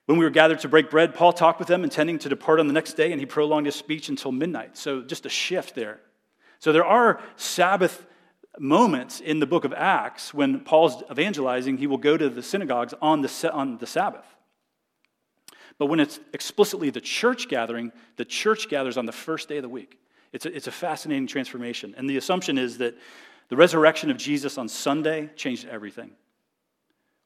[0.05, 2.67] When we were gathered to break bread, Paul talked with them, intending to depart on
[2.67, 4.77] the next day, and he prolonged his speech until midnight.
[4.77, 5.99] So just a shift there.
[6.59, 8.05] So there are Sabbath
[8.59, 12.93] moments in the book of Acts when Paul's evangelizing, he will go to the synagogues
[13.01, 14.25] on the, on the Sabbath.
[15.79, 19.63] But when it's explicitly the church gathering, the church gathers on the first day of
[19.63, 19.99] the week.
[20.33, 21.93] It's a, it's a fascinating transformation.
[21.97, 22.95] And the assumption is that
[23.49, 26.11] the resurrection of Jesus on Sunday changed everything.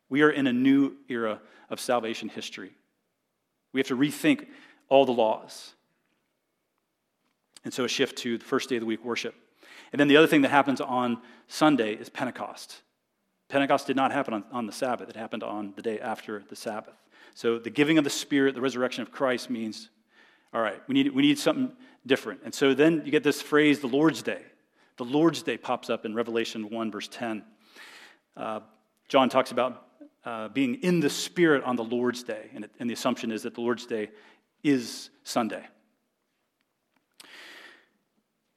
[0.09, 2.71] We are in a new era of salvation history.
[3.73, 4.47] We have to rethink
[4.89, 5.73] all the laws.
[7.63, 9.35] And so a shift to the first day of the week worship.
[9.91, 12.81] And then the other thing that happens on Sunday is Pentecost.
[13.49, 16.55] Pentecost did not happen on, on the Sabbath, it happened on the day after the
[16.55, 17.00] Sabbath.
[17.33, 19.89] So the giving of the Spirit, the resurrection of Christ means,
[20.53, 21.71] all right, we need, we need something
[22.05, 22.41] different.
[22.43, 24.41] And so then you get this phrase, the Lord's Day.
[24.97, 27.43] The Lord's Day pops up in Revelation 1, verse 10.
[28.35, 28.59] Uh,
[29.07, 29.87] John talks about
[30.23, 33.43] uh, being in the Spirit on the Lord's Day, and, it, and the assumption is
[33.43, 34.09] that the Lord's Day
[34.63, 35.65] is Sunday.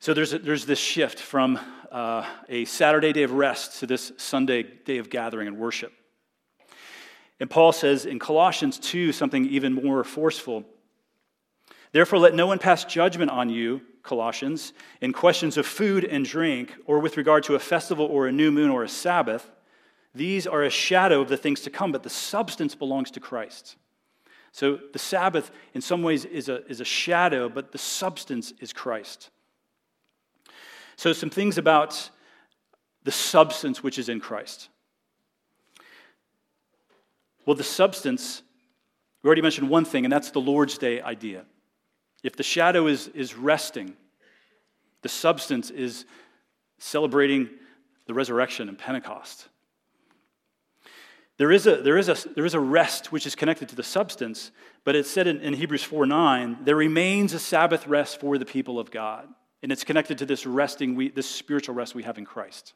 [0.00, 1.58] So there's, a, there's this shift from
[1.90, 5.92] uh, a Saturday day of rest to this Sunday day of gathering and worship.
[7.40, 10.64] And Paul says in Colossians 2 something even more forceful.
[11.92, 16.74] Therefore, let no one pass judgment on you, Colossians, in questions of food and drink,
[16.86, 19.50] or with regard to a festival or a new moon or a Sabbath.
[20.14, 23.76] These are a shadow of the things to come, but the substance belongs to Christ.
[24.52, 28.72] So the Sabbath, in some ways, is a, is a shadow, but the substance is
[28.72, 29.30] Christ.
[30.96, 32.10] So, some things about
[33.02, 34.68] the substance which is in Christ.
[37.46, 38.42] Well, the substance,
[39.22, 41.44] we already mentioned one thing, and that's the Lord's Day idea.
[42.22, 43.94] If the shadow is, is resting,
[45.02, 46.06] the substance is
[46.78, 47.50] celebrating
[48.06, 49.48] the resurrection and Pentecost.
[51.36, 53.82] There is, a, there, is a, there is a rest which is connected to the
[53.82, 54.52] substance,
[54.84, 58.44] but it's said in, in Hebrews 4 9, there remains a Sabbath rest for the
[58.44, 59.28] people of God.
[59.62, 62.74] And it's connected to this resting, we, this spiritual rest we have in Christ.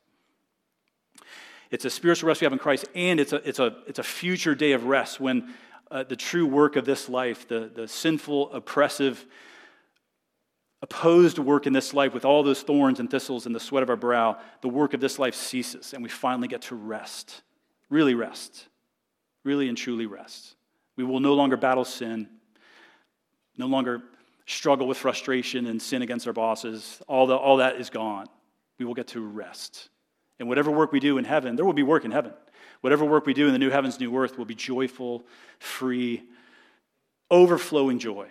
[1.70, 4.02] It's a spiritual rest we have in Christ, and it's a, it's a, it's a
[4.02, 5.54] future day of rest when
[5.90, 9.26] uh, the true work of this life, the, the sinful, oppressive,
[10.82, 13.90] opposed work in this life with all those thorns and thistles and the sweat of
[13.90, 17.42] our brow, the work of this life ceases, and we finally get to rest.
[17.90, 18.68] Really rest.
[19.44, 20.56] Really and truly rest.
[20.96, 22.28] We will no longer battle sin,
[23.56, 24.02] no longer
[24.46, 27.00] struggle with frustration and sin against our bosses.
[27.06, 28.26] All, the, all that is gone.
[28.78, 29.90] We will get to rest.
[30.38, 32.32] And whatever work we do in heaven, there will be work in heaven.
[32.80, 35.24] Whatever work we do in the new heavens, new earth will be joyful,
[35.58, 36.22] free,
[37.30, 38.28] overflowing joy.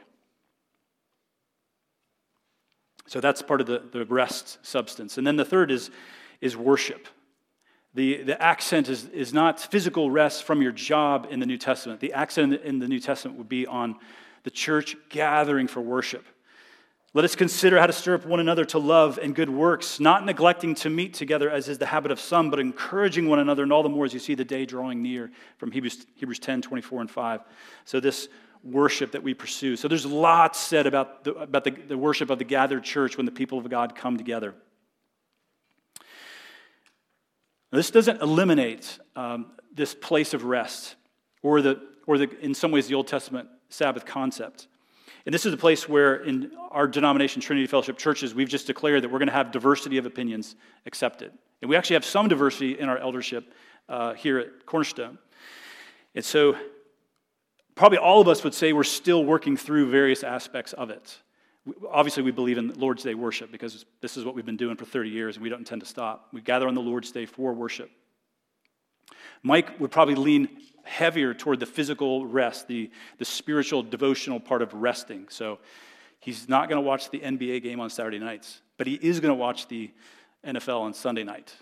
[3.08, 5.18] So that's part of the, the rest substance.
[5.18, 5.90] And then the third is,
[6.42, 7.08] is worship.
[7.94, 12.00] The, the accent is, is not physical rest from your job in the New Testament.
[12.00, 13.96] The accent in the New Testament would be on
[14.44, 16.26] the church gathering for worship.
[17.18, 20.24] Let us consider how to stir up one another to love and good works, not
[20.24, 23.74] neglecting to meet together as is the habit of some, but encouraging one another, and
[23.74, 27.02] all the more as you see the day drawing near, from Hebrews, Hebrews 10 24
[27.02, 27.42] and 5.
[27.86, 28.30] So, this
[28.64, 29.76] worship that we pursue.
[29.76, 33.26] So, there's lots said about the, about the, the worship of the gathered church when
[33.26, 34.54] the people of God come together.
[37.72, 40.94] Now, this doesn't eliminate um, this place of rest
[41.42, 44.68] or, the, or the, in some ways, the Old Testament Sabbath concept.
[45.28, 49.04] And this is a place where, in our denomination, Trinity Fellowship churches, we've just declared
[49.04, 50.56] that we're going to have diversity of opinions
[50.86, 51.34] accepted.
[51.62, 53.54] And we actually have some diversity in our eldership
[53.90, 55.18] uh, here at Cornerstone.
[56.16, 56.56] And so,
[57.76, 61.18] probably all of us would say we're still working through various aspects of it.
[61.92, 64.86] Obviously, we believe in Lord's Day worship because this is what we've been doing for
[64.86, 66.30] 30 years and we don't intend to stop.
[66.32, 67.92] We gather on the Lord's Day for worship.
[69.44, 70.48] Mike would probably lean
[70.88, 75.28] heavier toward the physical rest, the, the spiritual, devotional part of resting.
[75.30, 75.60] So
[76.20, 79.32] he's not going to watch the NBA game on Saturday nights, but he is going
[79.32, 79.92] to watch the
[80.46, 81.54] NFL on Sunday night.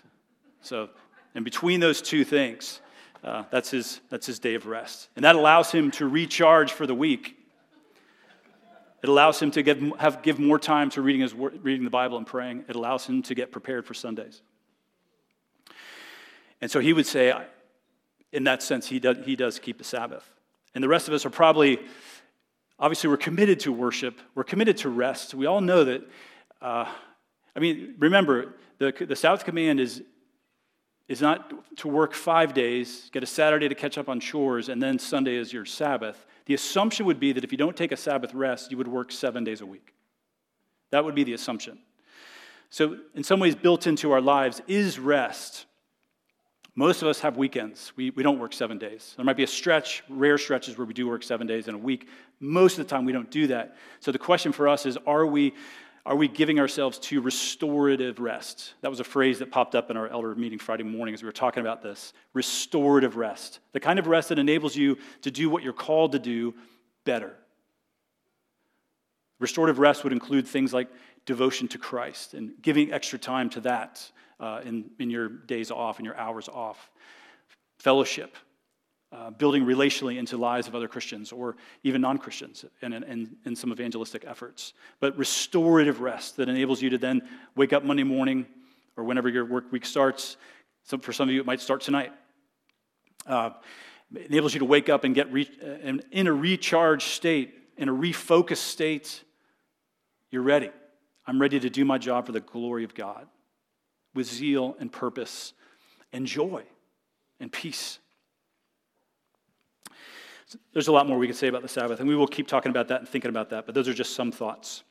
[0.62, 0.90] So,
[1.34, 2.80] in between those two things,
[3.22, 5.08] uh, that's, his, that's his day of rest.
[5.16, 7.36] And that allows him to recharge for the week.
[9.02, 12.16] It allows him to give, have, give more time to reading, his, reading the Bible
[12.16, 12.64] and praying.
[12.68, 14.40] It allows him to get prepared for Sundays.
[16.60, 17.34] And so he would say,
[18.32, 20.28] in that sense, he does, he does keep the Sabbath.
[20.74, 21.78] And the rest of us are probably,
[22.78, 25.34] obviously, we're committed to worship, we're committed to rest.
[25.34, 26.02] We all know that,
[26.60, 26.86] uh,
[27.54, 30.02] I mean, remember, the, the Sabbath command is,
[31.08, 34.82] is not to work five days, get a Saturday to catch up on chores, and
[34.82, 36.26] then Sunday is your Sabbath.
[36.46, 39.12] The assumption would be that if you don't take a Sabbath rest, you would work
[39.12, 39.94] seven days a week.
[40.90, 41.78] That would be the assumption.
[42.70, 45.66] So, in some ways, built into our lives is rest.
[46.78, 47.94] Most of us have weekends.
[47.96, 49.14] We, we don't work seven days.
[49.16, 51.78] There might be a stretch, rare stretches where we do work seven days in a
[51.78, 52.06] week.
[52.38, 53.78] Most of the time, we don't do that.
[54.00, 55.54] So the question for us is are we,
[56.04, 58.74] are we giving ourselves to restorative rest?
[58.82, 61.26] That was a phrase that popped up in our elder meeting Friday morning as we
[61.26, 62.12] were talking about this.
[62.34, 63.60] Restorative rest.
[63.72, 66.54] The kind of rest that enables you to do what you're called to do
[67.04, 67.34] better.
[69.38, 70.88] Restorative rest would include things like
[71.24, 74.10] devotion to Christ and giving extra time to that
[74.40, 76.90] uh, in, in your days off and your hours off.
[77.78, 78.36] Fellowship,
[79.12, 83.56] uh, building relationally into lives of other Christians or even non Christians in, in, in
[83.56, 84.74] some evangelistic efforts.
[85.00, 87.22] But restorative rest that enables you to then
[87.54, 88.46] wake up Monday morning
[88.96, 90.36] or whenever your work week starts.
[90.84, 92.12] So for some of you, it might start tonight.
[93.26, 93.50] Uh,
[94.14, 97.92] enables you to wake up and get re- uh, in a recharged state, in a
[97.92, 99.22] refocused state.
[100.30, 100.70] You're ready.
[101.26, 103.26] I'm ready to do my job for the glory of God
[104.16, 105.52] with zeal and purpose
[106.12, 106.64] and joy
[107.38, 107.98] and peace.
[110.72, 112.70] There's a lot more we could say about the Sabbath, and we will keep talking
[112.70, 114.82] about that and thinking about that, but those are just some thoughts.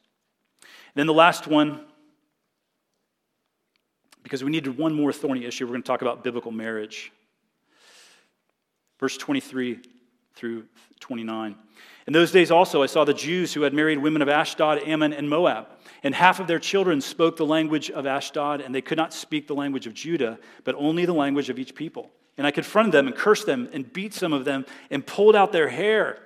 [0.61, 1.85] And then the last one,
[4.23, 7.11] because we needed one more thorny issue, we're going to talk about biblical marriage.
[8.99, 9.79] Verse 23
[10.35, 10.65] through
[10.99, 11.55] 29.
[12.07, 15.13] In those days also, I saw the Jews who had married women of Ashdod, Ammon,
[15.13, 15.67] and Moab.
[16.03, 19.47] And half of their children spoke the language of Ashdod, and they could not speak
[19.47, 22.11] the language of Judah, but only the language of each people.
[22.37, 25.51] And I confronted them and cursed them and beat some of them and pulled out
[25.51, 26.19] their hair.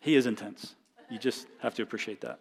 [0.00, 0.74] He is intense.
[1.10, 2.40] You just have to appreciate that.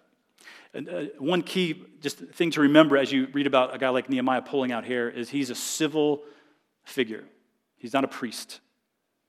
[0.73, 4.09] And, uh, one key just thing to remember as you read about a guy like
[4.09, 6.23] Nehemiah pulling out hair is he's a civil
[6.84, 7.23] figure.
[7.78, 8.59] He's not a priest.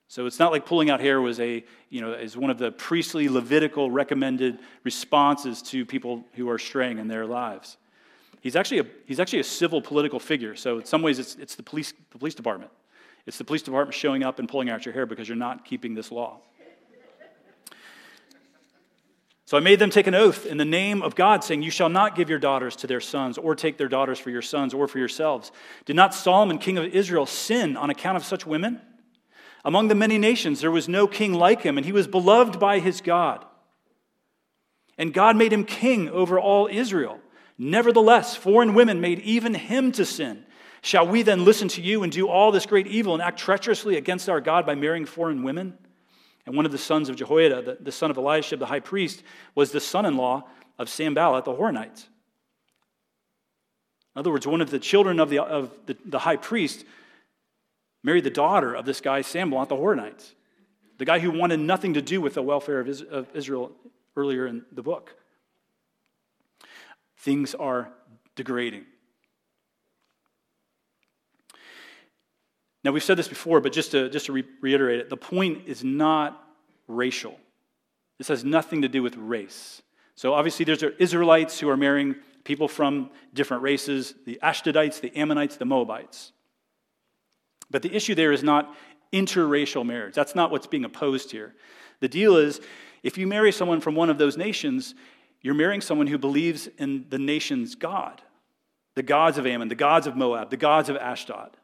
[0.09, 2.71] So it's not like pulling out hair was a, you know, is one of the
[2.71, 7.77] priestly Levitical recommended responses to people who are straying in their lives.
[8.39, 10.55] He's actually a, he's actually a civil political figure.
[10.55, 12.71] So in some ways, it's, it's the, police, the police department.
[13.25, 15.93] It's the police department showing up and pulling out your hair because you're not keeping
[15.93, 16.39] this law.
[19.43, 21.87] So I made them take an oath in the name of God, saying, You shall
[21.87, 24.89] not give your daughters to their sons, or take their daughters for your sons, or
[24.89, 25.53] for yourselves.
[25.85, 28.81] Did not Solomon, king of Israel, sin on account of such women?
[29.67, 32.79] Among the many nations, there was no king like him, and he was beloved by
[32.79, 33.43] his God.
[34.97, 37.19] And God made him king over all Israel.
[37.57, 40.45] Nevertheless, foreign women made even him to sin.
[40.81, 43.97] Shall we then listen to you and do all this great evil and act treacherously
[43.97, 45.77] against our God by marrying foreign women?
[46.45, 49.21] And one of the sons of Jehoiada, the, the son of Eliashib, the high priest,
[49.53, 50.47] was the son in law
[50.79, 52.05] of Sanballat the Horonite.
[54.15, 56.85] In other words, one of the children of the, of the, the high priest
[58.07, 60.31] married the daughter of this guy, Sanballat the Horonite,
[60.97, 63.73] the guy who wanted nothing to do with the welfare of Israel
[64.15, 65.13] earlier in the book.
[67.17, 67.91] Things are
[68.37, 68.85] degrading.
[72.81, 75.67] Now, we've said this before, but just to, just to re- reiterate it, the point
[75.67, 76.41] is not
[76.87, 77.37] racial.
[78.19, 79.81] This has nothing to do with race.
[80.15, 85.57] So, obviously, there's Israelites who are marrying people from different races the Ashdodites, the Ammonites,
[85.57, 86.31] the Moabites.
[87.69, 88.75] But the issue there is not
[89.13, 90.15] interracial marriage.
[90.15, 91.55] That's not what's being opposed here.
[91.99, 92.61] The deal is
[93.03, 94.95] if you marry someone from one of those nations,
[95.41, 98.21] you're marrying someone who believes in the nation's God,
[98.95, 101.55] the gods of Ammon, the gods of Moab, the gods of Ashdod.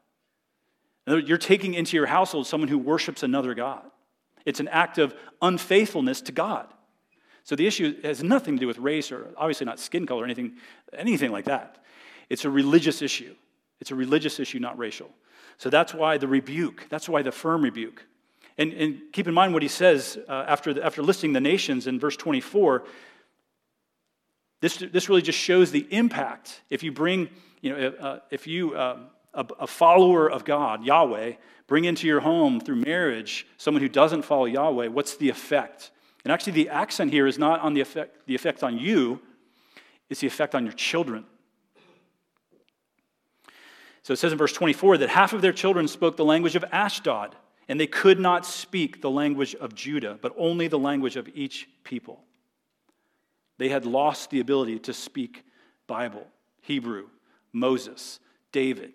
[1.05, 3.83] You're taking into your household someone who worships another God.
[4.45, 6.67] It's an act of unfaithfulness to God.
[7.43, 10.25] So the issue has nothing to do with race or obviously not skin color or
[10.25, 10.53] anything,
[10.93, 11.83] anything like that.
[12.29, 13.35] It's a religious issue.
[13.81, 15.09] It's a religious issue, not racial.
[15.57, 18.05] So that's why the rebuke, that's why the firm rebuke.
[18.57, 21.87] And, and keep in mind what he says uh, after, the, after listing the nations
[21.87, 22.83] in verse 24.
[24.61, 26.61] This, this really just shows the impact.
[26.69, 27.29] If you bring,
[27.61, 28.99] you know, uh, if you, uh,
[29.33, 31.33] a, a follower of God, Yahweh,
[31.67, 35.91] bring into your home through marriage someone who doesn't follow Yahweh, what's the effect?
[36.23, 39.19] And actually, the accent here is not on the effect, the effect on you,
[40.09, 41.25] it's the effect on your children.
[44.03, 46.65] So it says in verse 24 that half of their children spoke the language of
[46.71, 47.35] Ashdod,
[47.67, 51.69] and they could not speak the language of Judah, but only the language of each
[51.83, 52.21] people.
[53.57, 55.43] They had lost the ability to speak
[55.87, 56.27] Bible,
[56.61, 57.07] Hebrew,
[57.53, 58.19] Moses,
[58.51, 58.93] David,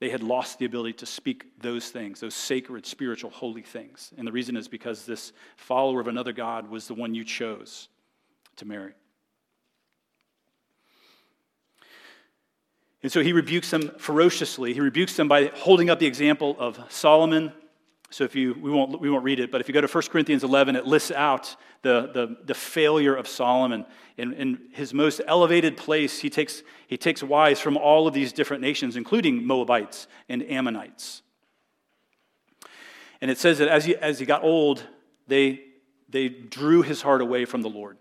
[0.00, 4.12] they had lost the ability to speak those things, those sacred, spiritual, holy things.
[4.16, 7.88] And the reason is because this follower of another God was the one you chose
[8.56, 8.94] to marry.
[13.02, 14.74] And so he rebukes them ferociously.
[14.74, 17.52] He rebukes them by holding up the example of Solomon
[18.12, 20.02] so if you, we won't, we won't read it, but if you go to 1
[20.10, 23.86] Corinthians 11, it lists out the, the, the failure of Solomon.
[24.18, 28.32] In, in his most elevated place, he takes, he takes wives from all of these
[28.32, 31.22] different nations, including Moabites and Ammonites.
[33.20, 34.84] And it says that as he, as he got old,
[35.28, 35.60] they,
[36.08, 37.96] they drew his heart away from the Lord.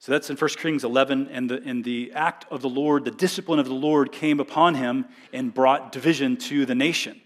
[0.00, 3.10] So that's in 1 Kings 11, and the, and the act of the Lord, the
[3.10, 7.20] discipline of the Lord came upon him and brought division to the nation.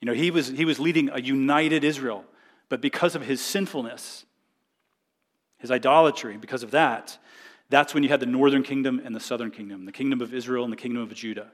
[0.00, 2.24] You know, he was, he was leading a united Israel,
[2.70, 4.24] but because of his sinfulness,
[5.58, 7.18] his idolatry, because of that,
[7.68, 10.64] that's when you had the northern kingdom and the southern kingdom, the kingdom of Israel
[10.64, 11.52] and the kingdom of Judah.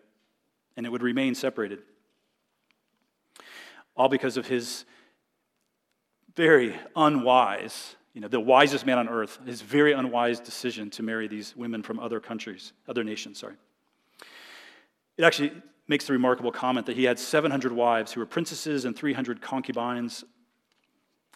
[0.76, 1.80] And it would remain separated.
[3.96, 4.84] All because of his
[6.36, 11.28] very unwise, you know, the wisest man on earth, his very unwise decision to marry
[11.28, 13.54] these women from other countries, other nations, sorry.
[15.16, 15.52] It actually
[15.88, 20.24] makes the remarkable comment that he had 700 wives who were princesses and 300 concubines.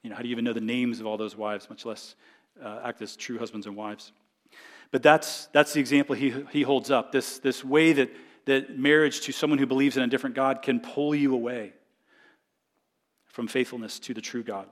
[0.02, 2.14] You know, how do you even know the names of all those wives, much less
[2.62, 4.12] uh, act as true husbands and wives?
[4.90, 8.10] But that's, that's the example he, he holds up this, this way that,
[8.44, 11.72] that marriage to someone who believes in a different God can pull you away
[13.24, 14.68] from faithfulness to the true God.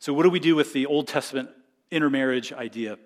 [0.00, 1.50] So, what do we do with the Old Testament
[1.90, 2.98] intermarriage idea?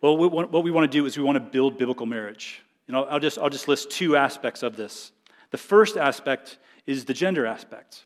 [0.00, 2.62] Well, what we want to do is we want to build biblical marriage.
[2.88, 5.12] And I'll, just, I'll just list two aspects of this.
[5.50, 8.04] The first aspect is the gender aspect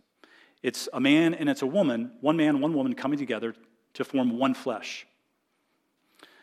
[0.61, 3.55] it's a man and it's a woman, one man, one woman coming together
[3.95, 5.07] to form one flesh.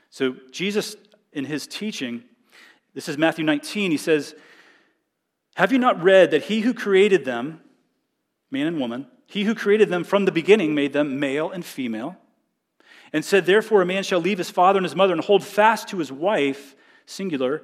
[0.10, 0.96] So, Jesus,
[1.34, 2.24] in his teaching,
[2.94, 4.36] this is Matthew 19, he says,
[5.56, 7.60] Have you not read that he who created them,
[8.50, 12.18] man and woman, he who created them from the beginning made them male and female?
[13.16, 15.88] and said, Therefore, a man shall leave his father and his mother and hold fast
[15.88, 17.62] to his wife, singular,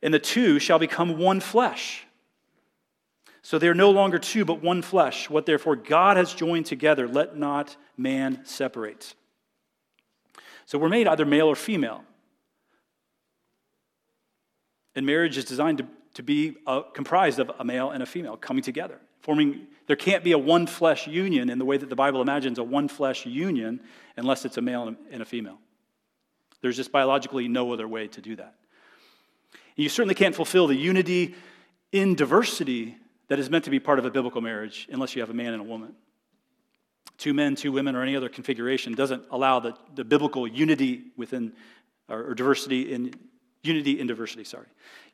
[0.00, 2.06] and the two shall become one flesh.
[3.42, 5.28] So they are no longer two, but one flesh.
[5.28, 9.14] What therefore God has joined together, let not man separate.
[10.66, 12.04] So we're made either male or female.
[14.94, 18.36] And marriage is designed to, to be uh, comprised of a male and a female
[18.36, 21.96] coming together, forming there can't be a one flesh union in the way that the
[21.96, 23.80] Bible imagines a one flesh union
[24.16, 25.58] unless it's a male and a female.
[26.60, 28.54] There's just biologically no other way to do that.
[29.76, 31.34] And you certainly can't fulfill the unity
[31.90, 32.96] in diversity
[33.28, 35.52] that is meant to be part of a biblical marriage unless you have a man
[35.52, 35.94] and a woman.
[37.16, 41.52] Two men, two women, or any other configuration doesn't allow the, the biblical unity within,
[42.08, 43.14] or, or diversity in
[43.64, 44.66] unity in diversity, sorry.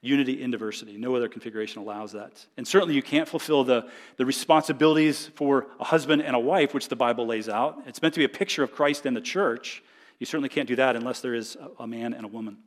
[0.03, 0.97] Unity in diversity.
[0.97, 2.45] No other configuration allows that.
[2.57, 6.89] And certainly you can't fulfill the, the responsibilities for a husband and a wife, which
[6.89, 7.83] the Bible lays out.
[7.87, 9.83] It's meant to be a picture of Christ and the church.
[10.19, 12.59] You certainly can't do that unless there is a, man and a woman.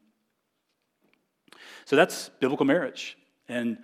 [1.86, 3.18] So that's biblical marriage.
[3.50, 3.78] And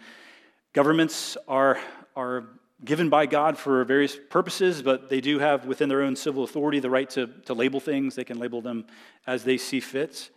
[0.74, 1.80] governments are,
[2.16, 2.46] are
[2.86, 6.80] given by God for various purposes, but they do have within their own civil authority
[6.80, 8.16] the right to, to label things.
[8.16, 8.86] They can label them
[9.28, 10.30] as they see fit.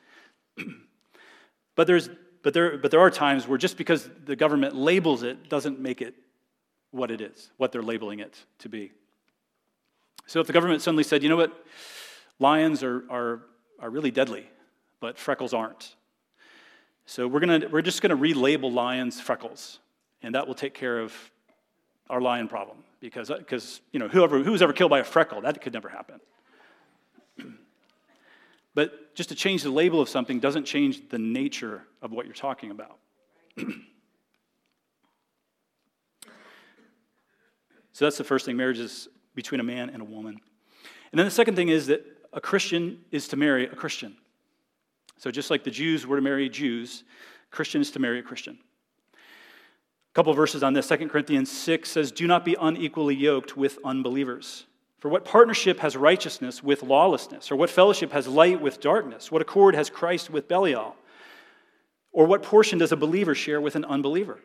[1.75, 2.09] but there's
[2.43, 6.03] but there, but there are times where just because the government labels it doesn't make
[6.03, 6.15] it
[6.91, 8.93] what it is, what they're labeling it to be.
[10.27, 11.65] So if the government suddenly said, you know what,
[12.39, 13.43] lions are, are,
[13.81, 14.49] are really deadly,
[15.01, 15.95] but freckles aren't.
[17.07, 19.79] So we're, gonna, we're just going to relabel lions freckles,
[20.23, 21.13] and that will take care of
[22.09, 22.79] our lion problem.
[23.01, 25.89] Because, because you know, whoever, who was ever killed by a freckle, that could never
[25.89, 26.21] happen.
[28.75, 32.35] But just to change the label of something doesn't change the nature of what you're
[32.35, 32.99] talking about.
[37.93, 40.41] so that's the first thing marriage is between a man and a woman.
[41.11, 44.17] And then the second thing is that a Christian is to marry a Christian.
[45.19, 47.05] So just like the Jews were to marry Jews,
[47.51, 48.59] Christian is to marry a Christian.
[49.15, 50.89] A couple verses on this.
[50.89, 54.65] 2 Corinthians 6 says, Do not be unequally yoked with unbelievers.
[55.03, 57.51] For what partnership has righteousness with lawlessness?
[57.51, 59.33] Or what fellowship has light with darkness?
[59.33, 60.95] What accord has Christ with Belial?
[62.13, 64.39] Or what portion does a believer share with an unbeliever?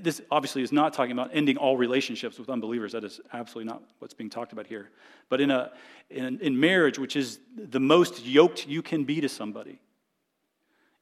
[0.00, 2.92] This obviously is not talking about ending all relationships with unbelievers.
[2.92, 4.90] That is absolutely not what's being talked about here.
[5.28, 5.72] But in, a,
[6.08, 9.80] in, in marriage, which is the most yoked you can be to somebody,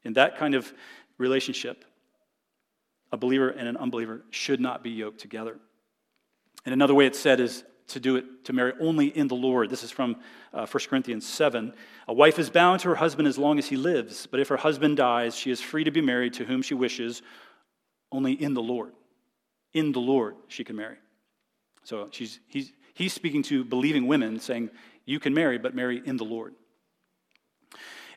[0.05, 0.73] in that kind of
[1.19, 1.85] relationship,
[3.13, 5.59] a believer and an unbeliever should not be yoked together.
[6.65, 9.71] And another way it's said is to do it, to marry only in the Lord.
[9.71, 10.17] This is from
[10.53, 11.73] uh, 1 Corinthians 7.
[12.07, 14.57] A wife is bound to her husband as long as he lives, but if her
[14.57, 17.23] husband dies, she is free to be married to whom she wishes,
[18.13, 18.93] only in the Lord.
[19.73, 20.97] In the Lord, she can marry.
[21.85, 24.71] So she's, he's, he's speaking to believing women, saying,
[25.05, 26.55] You can marry, but marry in the Lord.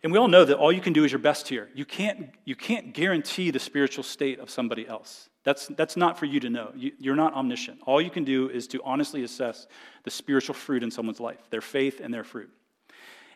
[0.04, 1.70] And we all know that all you can do is your best here.
[1.76, 5.30] You can't, you can't guarantee the spiritual state of somebody else.
[5.44, 6.72] That's, that's not for you to know.
[6.76, 7.80] You, you're not omniscient.
[7.86, 9.68] All you can do is to honestly assess
[10.04, 12.50] the spiritual fruit in someone's life, their faith and their fruit.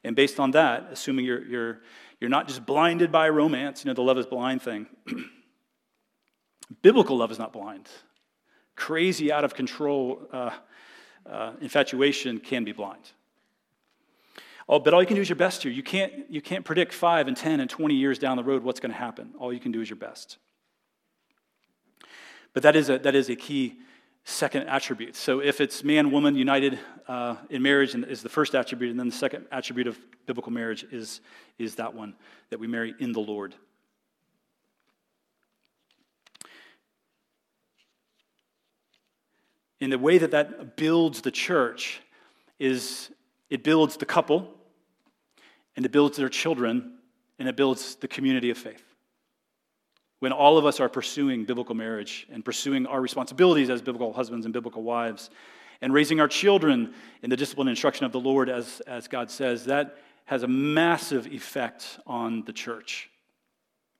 [0.04, 1.82] And based on that, assuming you're, you're,
[2.22, 4.86] you're not just blinded by romance, you know, the love is blind thing.
[6.84, 7.90] Biblical love is not blind.
[8.76, 10.52] Crazy, out of control uh,
[11.28, 13.12] uh, infatuation can be blind.
[14.68, 15.72] Oh, but all you can do is your best here.
[15.72, 18.80] You can't, you can't predict 5 and 10 and 20 years down the road what's
[18.80, 19.32] going to happen.
[19.40, 20.38] All you can do is your best.
[22.56, 23.80] But that is a, that is a key
[24.24, 25.18] second attribute.
[25.18, 29.10] So if it's man, woman united uh, in marriage is the first attribute, and then
[29.10, 31.20] the second attribute of biblical marriage is,
[31.60, 32.16] is that one
[32.50, 33.56] that we marry in the Lord.
[39.82, 42.00] In the way that that builds the church
[42.58, 43.12] is
[43.50, 44.50] it builds the couple,
[45.76, 47.00] and it builds their children,
[47.38, 48.85] and it builds the community of faith.
[50.26, 54.48] When all of us are pursuing biblical marriage and pursuing our responsibilities as biblical husbands
[54.48, 55.30] and biblical wives,
[55.82, 59.30] and raising our children in the discipline and instruction of the Lord, as, as God
[59.30, 63.12] says, that has a massive effect on the church.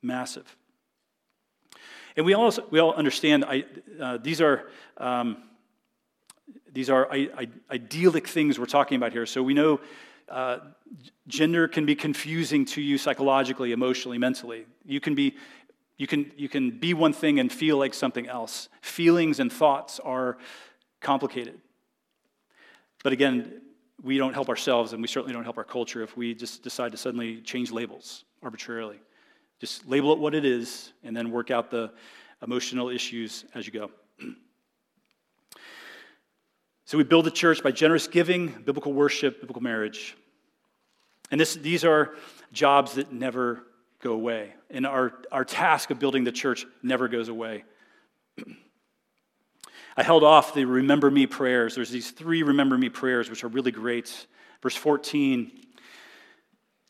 [0.02, 0.58] Massive.
[2.18, 3.66] And we all, we all understand I,
[4.02, 4.68] uh, these are.
[4.98, 5.38] Um,
[6.74, 9.28] these are I- I- idyllic things we're talking about here.
[9.28, 9.80] So we know
[10.28, 10.58] uh,
[11.28, 14.66] gender can be confusing to you psychologically, emotionally, mentally.
[14.84, 15.36] You can be
[15.98, 18.70] you can, you can be one thing and feel like something else.
[18.82, 20.38] Feelings and thoughts are
[21.02, 21.60] complicated.
[23.04, 23.62] But again,
[24.04, 26.92] we don't help ourselves, and we certainly don't help our culture if we just decide
[26.92, 29.00] to suddenly change labels arbitrarily.
[29.60, 31.92] Just label it what it is, and then work out the
[32.42, 33.92] emotional issues as you go.
[36.88, 40.16] So we build the church by generous giving, biblical worship, biblical marriage.
[41.32, 42.14] And this, these are
[42.54, 43.64] jobs that never
[44.06, 44.54] go away.
[44.70, 47.64] And our, our task of building the church never goes away.
[49.98, 51.74] I held off the remember me prayers.
[51.74, 54.28] There's these three remember me prayers, which are really great.
[54.62, 55.52] Verse 14,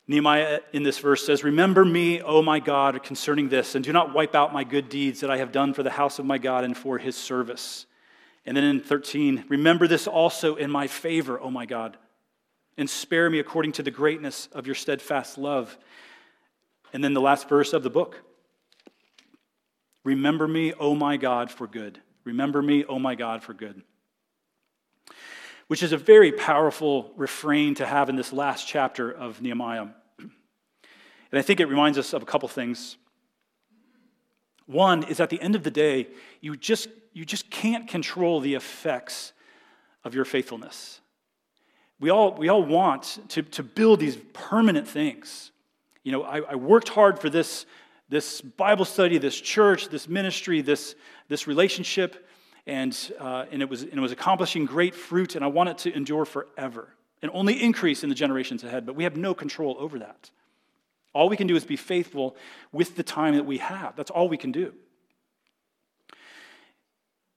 [0.06, 4.12] Nehemiah in this verse says, Remember me, O my God, concerning this, and do not
[4.12, 6.64] wipe out my good deeds that I have done for the house of my God
[6.64, 7.86] and for his service.
[8.44, 11.96] And then in 13, remember this also in my favor, O my God,
[12.76, 15.78] and spare me according to the greatness of your steadfast love.
[16.92, 18.22] And then the last verse of the book
[20.04, 22.00] Remember me, O my God, for good.
[22.24, 23.82] Remember me, O my God, for good.
[25.66, 29.88] Which is a very powerful refrain to have in this last chapter of Nehemiah.
[31.32, 32.96] And I think it reminds us of a couple things.
[34.66, 36.06] One is at the end of the day,
[36.40, 39.32] you just, you just can't control the effects
[40.04, 41.00] of your faithfulness.
[41.98, 45.50] We all, we all want to, to build these permanent things.
[46.06, 47.66] You know, I, I worked hard for this,
[48.08, 50.94] this Bible study, this church, this ministry, this,
[51.26, 52.28] this relationship,
[52.64, 55.78] and, uh, and, it was, and it was accomplishing great fruit, and I want it
[55.78, 59.74] to endure forever and only increase in the generations ahead, but we have no control
[59.80, 60.30] over that.
[61.12, 62.36] All we can do is be faithful
[62.70, 63.96] with the time that we have.
[63.96, 64.74] That's all we can do.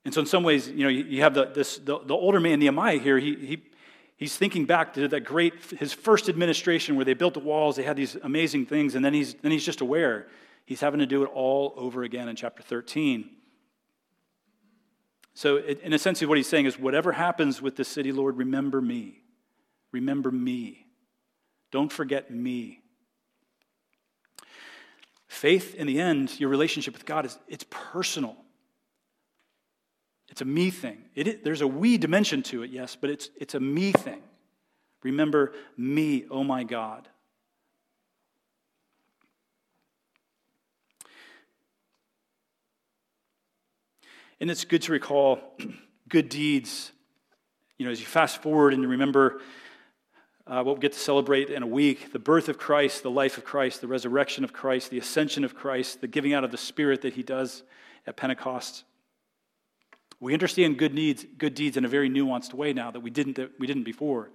[0.05, 2.59] And so, in some ways, you know, you have the, this, the, the older man,
[2.59, 3.63] Nehemiah, here, he, he,
[4.19, 7.83] he's thinking back to that great, his first administration where they built the walls, they
[7.83, 10.27] had these amazing things, and then he's, then he's just aware
[10.65, 13.27] he's having to do it all over again in chapter 13.
[15.33, 18.81] So, in a sense, what he's saying is whatever happens with this city, Lord, remember
[18.81, 19.23] me.
[19.91, 20.85] Remember me.
[21.71, 22.81] Don't forget me.
[25.27, 28.35] Faith, in the end, your relationship with God is it's personal.
[30.29, 31.03] It's a me thing.
[31.43, 34.21] There's a we dimension to it, yes, but it's, it's a me thing.
[35.03, 37.07] Remember me, oh my God.
[44.41, 45.39] And it's good to recall
[46.09, 46.91] good deeds.
[47.77, 49.41] You know, as you fast forward and you remember
[50.47, 53.37] uh, what we get to celebrate in a week the birth of Christ, the life
[53.37, 56.57] of Christ, the resurrection of Christ, the ascension of Christ, the giving out of the
[56.57, 57.63] Spirit that He does
[58.07, 58.83] at Pentecost.
[60.19, 63.37] We understand good needs, good deeds in a very nuanced way now that we didn't,
[63.37, 64.29] that we didn't before.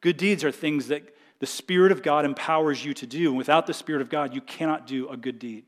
[0.00, 3.28] Good deeds are things that the Spirit of God empowers you to do.
[3.28, 5.64] And without the Spirit of God, you cannot do a good deed.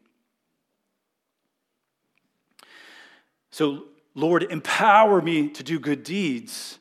[3.50, 6.78] So, Lord, empower me to do good deeds.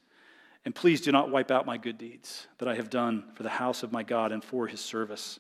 [0.66, 3.50] And please do not wipe out my good deeds that I have done for the
[3.50, 5.40] house of my God and for his service.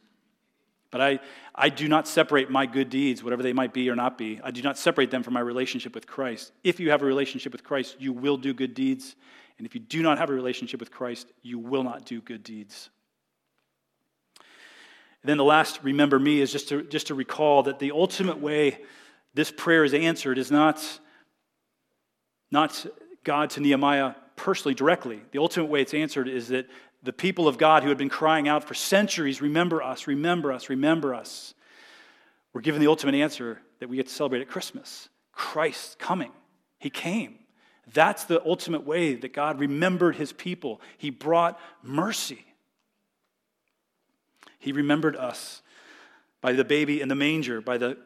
[0.91, 1.19] But I,
[1.55, 4.51] I do not separate my good deeds, whatever they might be or not be, I
[4.51, 6.51] do not separate them from my relationship with Christ.
[6.63, 9.15] If you have a relationship with Christ, you will do good deeds.
[9.57, 12.43] And if you do not have a relationship with Christ, you will not do good
[12.43, 12.89] deeds.
[15.23, 18.39] And then the last, remember me, is just to, just to recall that the ultimate
[18.39, 18.79] way
[19.33, 20.99] this prayer is answered is not,
[22.49, 22.85] not
[23.23, 25.21] God to Nehemiah personally, directly.
[25.31, 26.67] The ultimate way it's answered is that
[27.03, 30.69] the people of God who had been crying out for centuries, remember us, remember us,
[30.69, 31.53] remember us,
[32.53, 36.31] were given the ultimate answer that we get to celebrate at Christmas Christ coming.
[36.77, 37.39] He came.
[37.93, 40.81] That's the ultimate way that God remembered his people.
[40.97, 42.45] He brought mercy.
[44.59, 45.61] He remembered us
[46.41, 47.97] by the baby in the manger, by the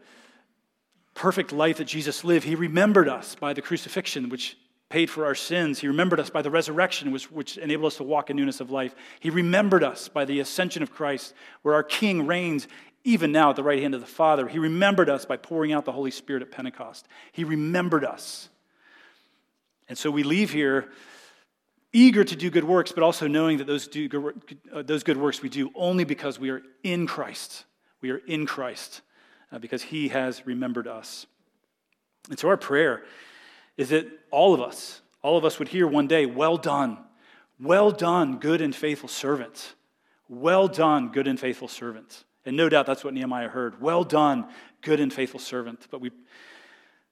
[1.14, 2.46] perfect life that Jesus lived.
[2.46, 4.58] He remembered us by the crucifixion, which
[4.96, 5.80] paid for our sins.
[5.80, 8.72] He remembered us by the resurrection, which, which, enabled us to walk in newness of
[8.72, 8.96] life.
[9.20, 11.34] He remembered us by the ascension of Christ,
[11.64, 12.70] where our King reigns
[13.04, 14.48] even now at the right hand of the Father.
[14.48, 17.10] He remembered us by pouring out the Holy Spirit at Pentecost.
[17.34, 18.48] He remembered us.
[19.90, 20.90] And so we leave here
[21.92, 25.18] eager to do good works, but also knowing that those, do good, uh, those good
[25.18, 27.66] works we do only because we are in Christ.
[28.00, 29.02] We are in Christ
[29.52, 31.26] uh, because He has remembered us.
[32.30, 33.04] And so our prayer
[33.78, 36.98] is that all of us, all of us would hear one day, Well done,
[37.60, 39.76] well done, good and faithful servant.
[40.28, 42.24] Well done, good and faithful servant.
[42.46, 43.82] And no doubt that's what Nehemiah heard.
[43.82, 44.48] Well done,
[44.82, 45.88] good and faithful servant.
[45.90, 46.12] But we,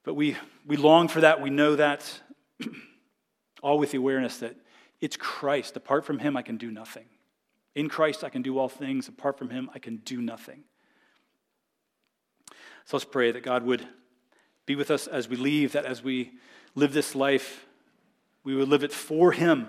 [0.03, 0.35] but we,
[0.65, 1.41] we long for that.
[1.41, 2.21] We know that,
[3.63, 4.55] all with the awareness that
[4.99, 5.75] it's Christ.
[5.75, 7.05] Apart from Him, I can do nothing.
[7.75, 9.07] In Christ, I can do all things.
[9.07, 10.63] Apart from Him, I can do nothing.
[12.85, 13.87] So let's pray that God would
[14.65, 16.31] be with us as we leave, that as we
[16.75, 17.65] live this life,
[18.43, 19.67] we would live it for Him,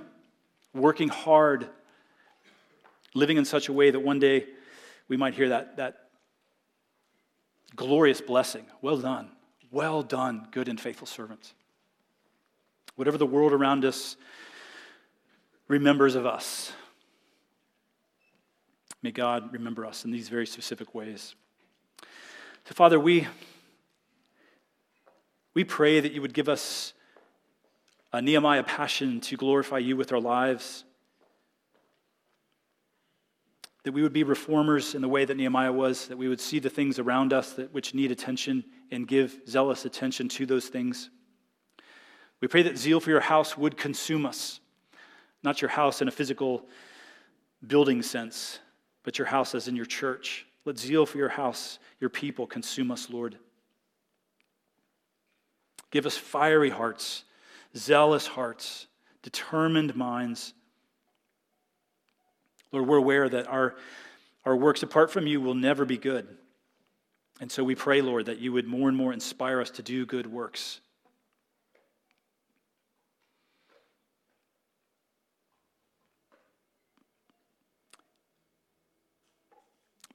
[0.72, 1.68] working hard,
[3.14, 4.46] living in such a way that one day
[5.08, 6.08] we might hear that, that
[7.76, 8.64] glorious blessing.
[8.80, 9.30] Well done.
[9.70, 11.52] Well done, good and faithful servant.
[12.96, 14.16] Whatever the world around us
[15.66, 16.72] remembers of us,
[19.02, 21.34] may God remember us in these very specific ways.
[22.66, 23.26] So, Father, we
[25.54, 26.92] we pray that you would give us
[28.12, 30.84] a Nehemiah passion to glorify you with our lives,
[33.84, 36.58] that we would be reformers in the way that Nehemiah was, that we would see
[36.58, 41.10] the things around us that, which need attention and give zealous attention to those things.
[42.40, 44.60] We pray that zeal for your house would consume us,
[45.42, 46.66] not your house in a physical
[47.66, 48.58] building sense,
[49.02, 50.46] but your house as in your church.
[50.64, 53.38] Let zeal for your house, your people, consume us, Lord.
[55.94, 57.22] Give us fiery hearts,
[57.76, 58.88] zealous hearts,
[59.22, 60.52] determined minds.
[62.72, 63.76] Lord, we're aware that our,
[64.44, 66.26] our works apart from you will never be good.
[67.40, 70.04] And so we pray, Lord, that you would more and more inspire us to do
[70.04, 70.80] good works.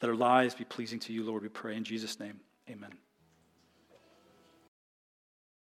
[0.02, 1.78] Let our lives be pleasing to you, Lord, we pray.
[1.78, 2.92] In Jesus' name, amen.